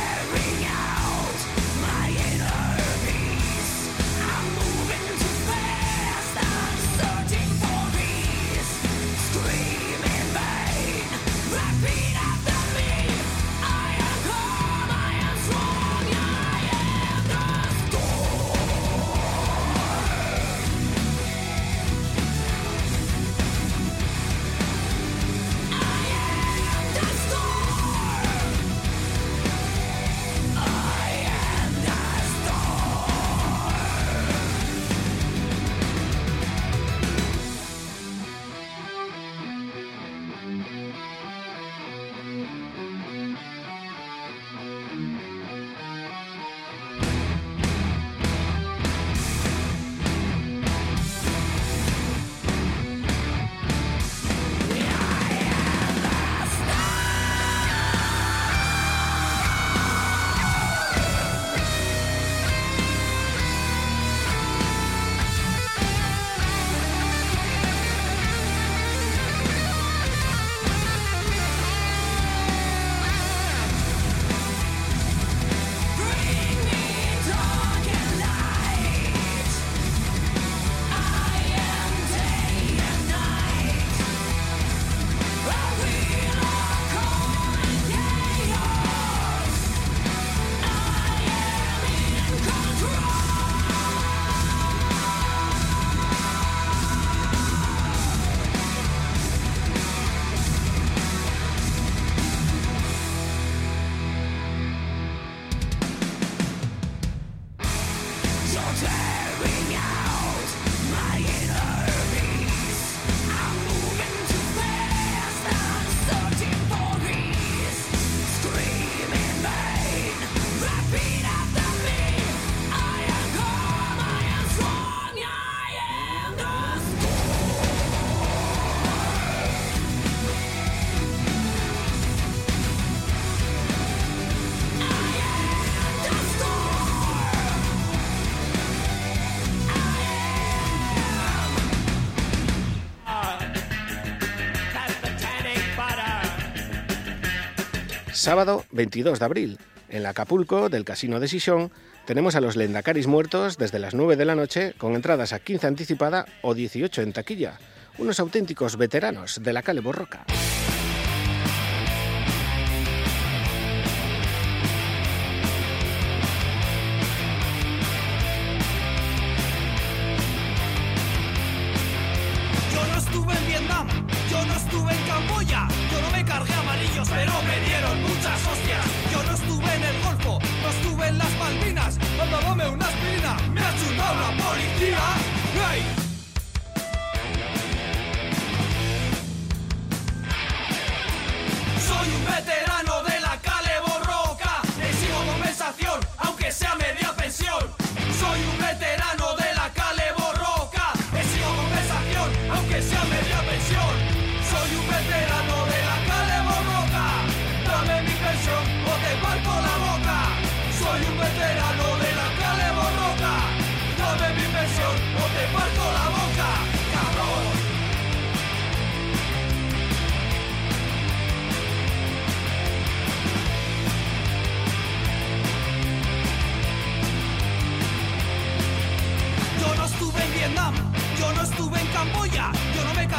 [148.24, 149.58] Sábado 22 de abril,
[149.90, 151.70] en la Acapulco del Casino de Sison,
[152.06, 155.66] tenemos a los Lendacaris muertos desde las 9 de la noche con entradas a 15
[155.66, 157.58] anticipada o 18 en taquilla.
[157.98, 160.24] Unos auténticos veteranos de la Cale Borroca.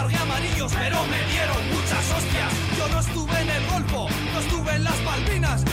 [0.06, 2.54] Cargué amarillos, pero me dieron muchas hostias.
[2.78, 5.64] Yo no estuve en el Golfo, no estuve en las Malvinas,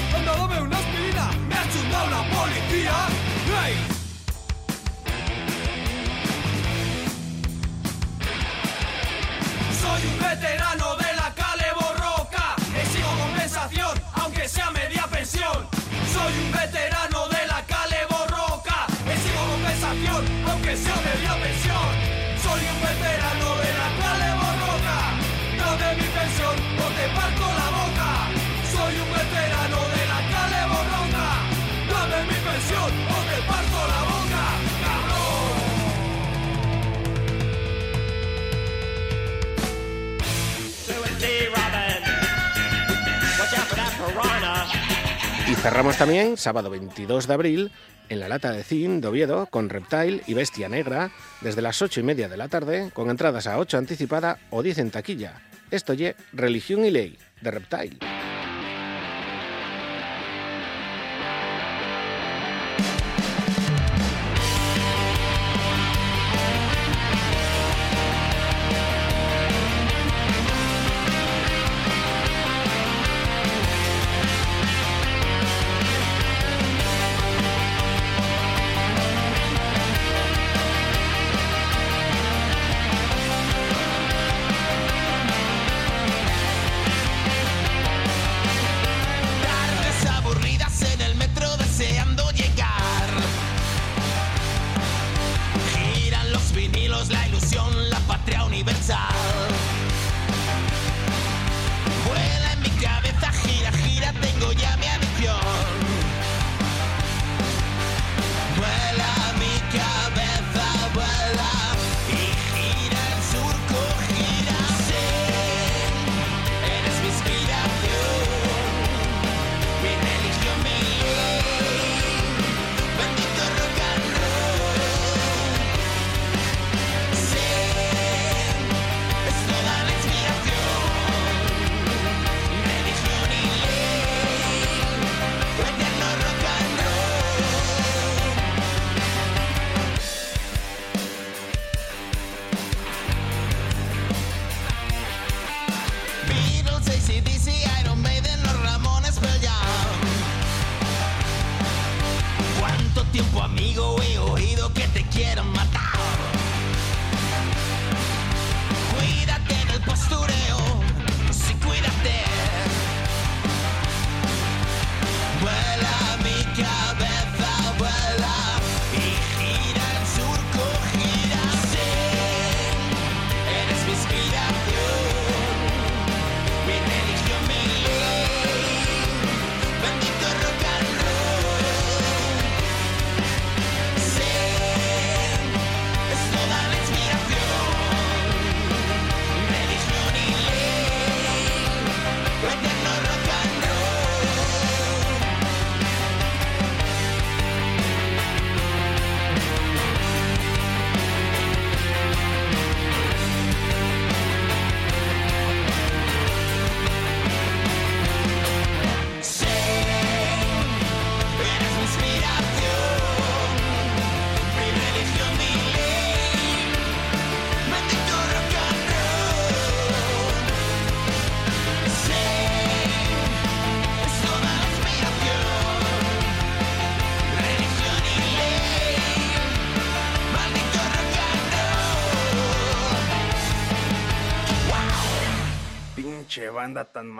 [45.62, 47.72] cerramos también, sábado 22 de abril,
[48.08, 52.00] en la lata de Cin de Oviedo, con Reptile y Bestia Negra, desde las 8
[52.00, 55.40] y media de la tarde, con entradas a 8 anticipada o 10 en taquilla.
[55.70, 57.98] Esto ye Religión y Ley, de Reptile.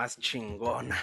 [0.03, 1.01] Más chingona.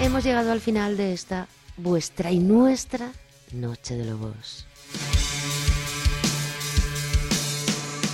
[0.00, 1.46] Hemos llegado al final de esta
[1.76, 3.12] vuestra y nuestra
[3.52, 4.67] Noche de Lobos.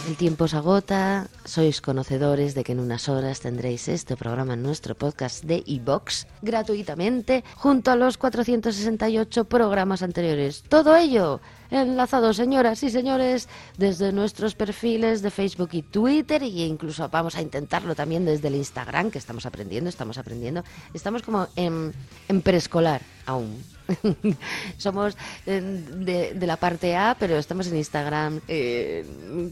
[0.06, 4.62] El tiempo se agota, sois conocedores de que en unas horas tendréis este programa en
[4.62, 10.62] nuestro podcast de iVox gratuitamente junto a los 468 programas anteriores.
[10.68, 11.40] Todo ello
[11.70, 13.48] enlazado, señoras y señores,
[13.78, 18.56] desde nuestros perfiles de Facebook y Twitter e incluso vamos a intentarlo también desde el
[18.56, 20.64] Instagram, que estamos aprendiendo, estamos aprendiendo.
[20.92, 21.94] Estamos como en
[22.42, 23.73] preescolar aún.
[24.78, 25.16] Somos
[25.46, 29.04] de, de la parte A, pero estamos en Instagram eh,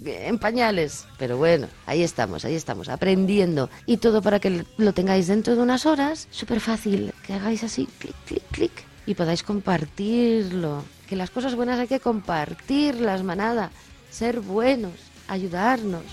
[0.07, 1.07] en pañales.
[1.19, 3.71] Pero bueno, ahí estamos, ahí estamos, aprendiendo.
[3.87, 7.89] Y todo para que lo tengáis dentro de unas horas, súper fácil, que hagáis así,
[7.99, 8.73] clic, clic, clic,
[9.07, 10.85] y podáis compartirlo.
[11.09, 13.71] Que las cosas buenas hay que compartirlas, manada.
[14.11, 14.93] Ser buenos,
[15.29, 16.05] ayudarnos.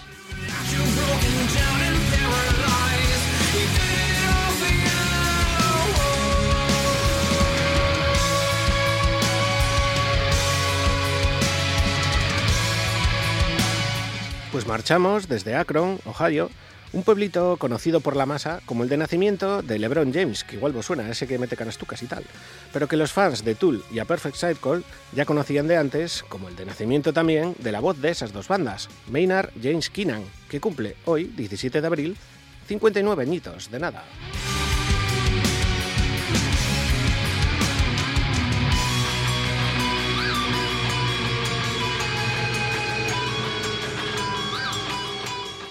[14.52, 16.50] Pues marchamos desde Akron, Ohio,
[16.92, 20.74] un pueblito conocido por la masa como el de nacimiento de LeBron James, que igual
[20.74, 22.24] vos suena, ese que mete canastucas y tal,
[22.74, 24.82] pero que los fans de Tool y a Perfect Cycle
[25.14, 28.48] ya conocían de antes como el de nacimiento también de la voz de esas dos
[28.48, 32.18] bandas, Maynard James Keenan, que cumple hoy, 17 de abril,
[32.68, 34.04] 59 añitos de nada.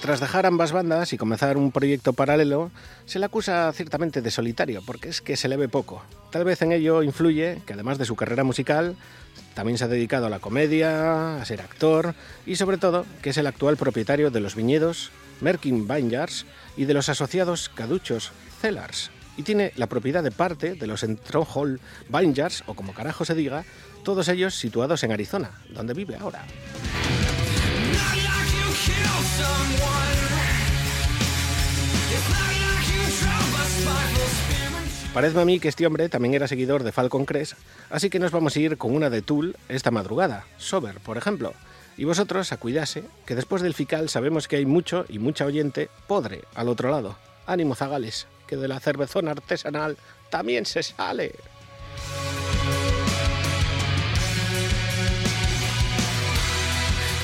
[0.08, 2.70] Tras dejar ambas bandas y comenzar un proyecto paralelo,
[3.04, 6.02] se le acusa ciertamente de solitario, porque es que se le ve poco.
[6.30, 8.96] Tal vez en ello influye que además de su carrera musical,
[9.52, 12.14] también se ha dedicado a la comedia, a ser actor
[12.46, 15.10] y sobre todo que es el actual propietario de los viñedos
[15.42, 16.46] Merkin Vineyards
[16.78, 18.32] y de los asociados caduchos
[18.62, 19.10] Cellars.
[19.36, 23.66] Y tiene la propiedad de parte de los Stronghold Vineyards, o como carajo se diga,
[24.04, 26.46] todos ellos situados en Arizona, donde vive ahora.
[35.18, 37.54] Parece a mí que este hombre también era seguidor de Falcon Crest,
[37.90, 41.54] así que nos vamos a ir con una de Tool esta madrugada, Sober, por ejemplo.
[41.96, 45.88] Y vosotros a cuidarse, que después del fical sabemos que hay mucho y mucha oyente
[46.06, 47.16] podre al otro lado.
[47.46, 49.96] Ánimo zagales, que de la cervezona artesanal
[50.30, 51.34] también se sale.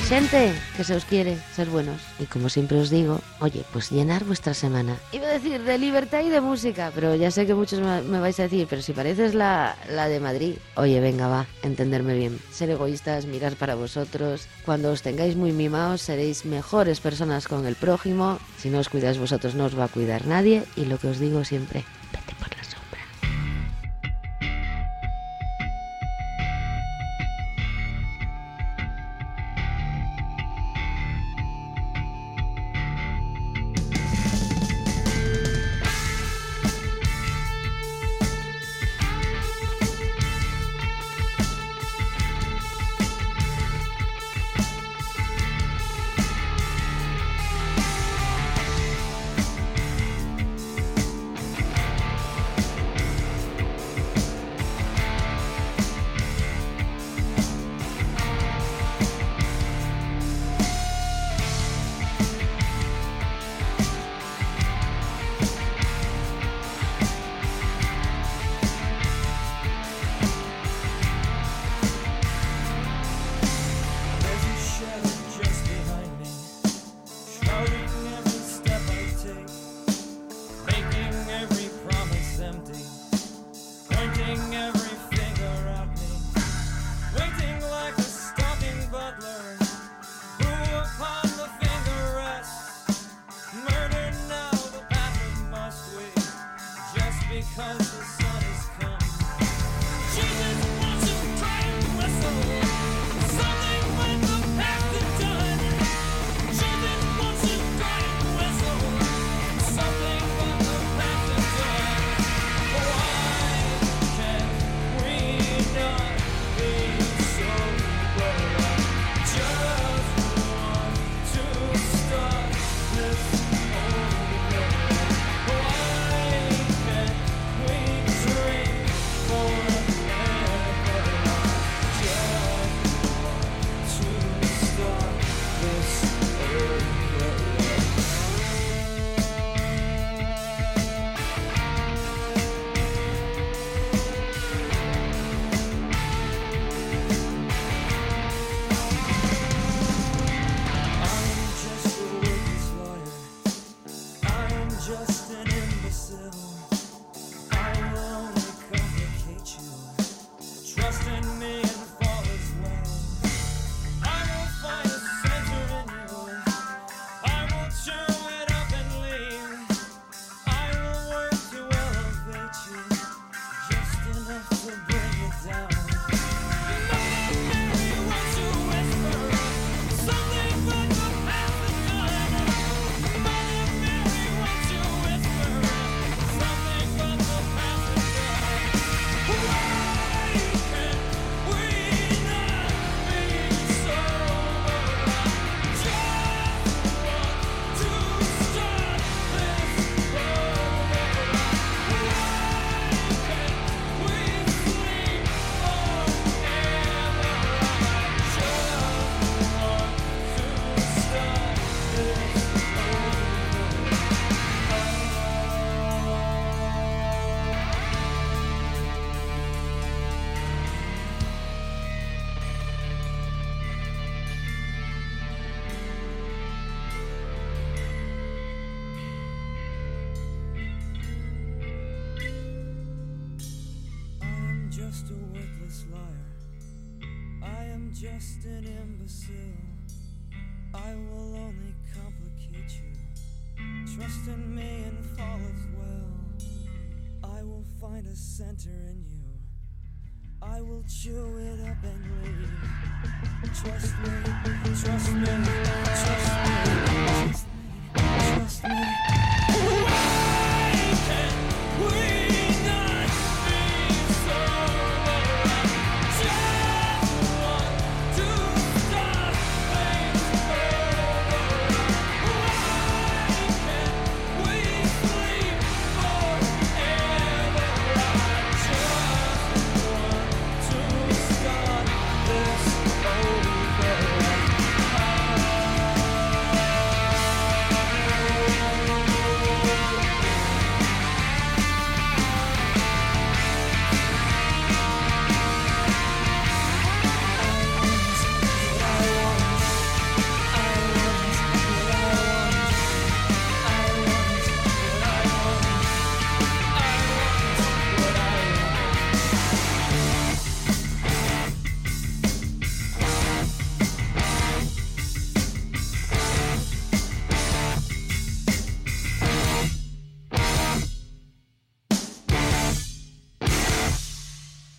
[0.07, 1.99] Gente, que se os quiere, ser buenos.
[2.19, 4.97] Y como siempre os digo, oye, pues llenar vuestra semana.
[5.11, 8.39] Iba a decir de libertad y de música, pero ya sé que muchos me vais
[8.39, 10.57] a decir, pero si pareces la, la de Madrid.
[10.75, 12.39] Oye, venga, va, entenderme bien.
[12.51, 14.47] Ser egoístas, mirar para vosotros.
[14.63, 18.37] Cuando os tengáis muy mimados, seréis mejores personas con el prójimo.
[18.59, 20.65] Si no os cuidáis vosotros, no os va a cuidar nadie.
[20.75, 21.83] Y lo que os digo siempre,
[22.13, 22.54] vete por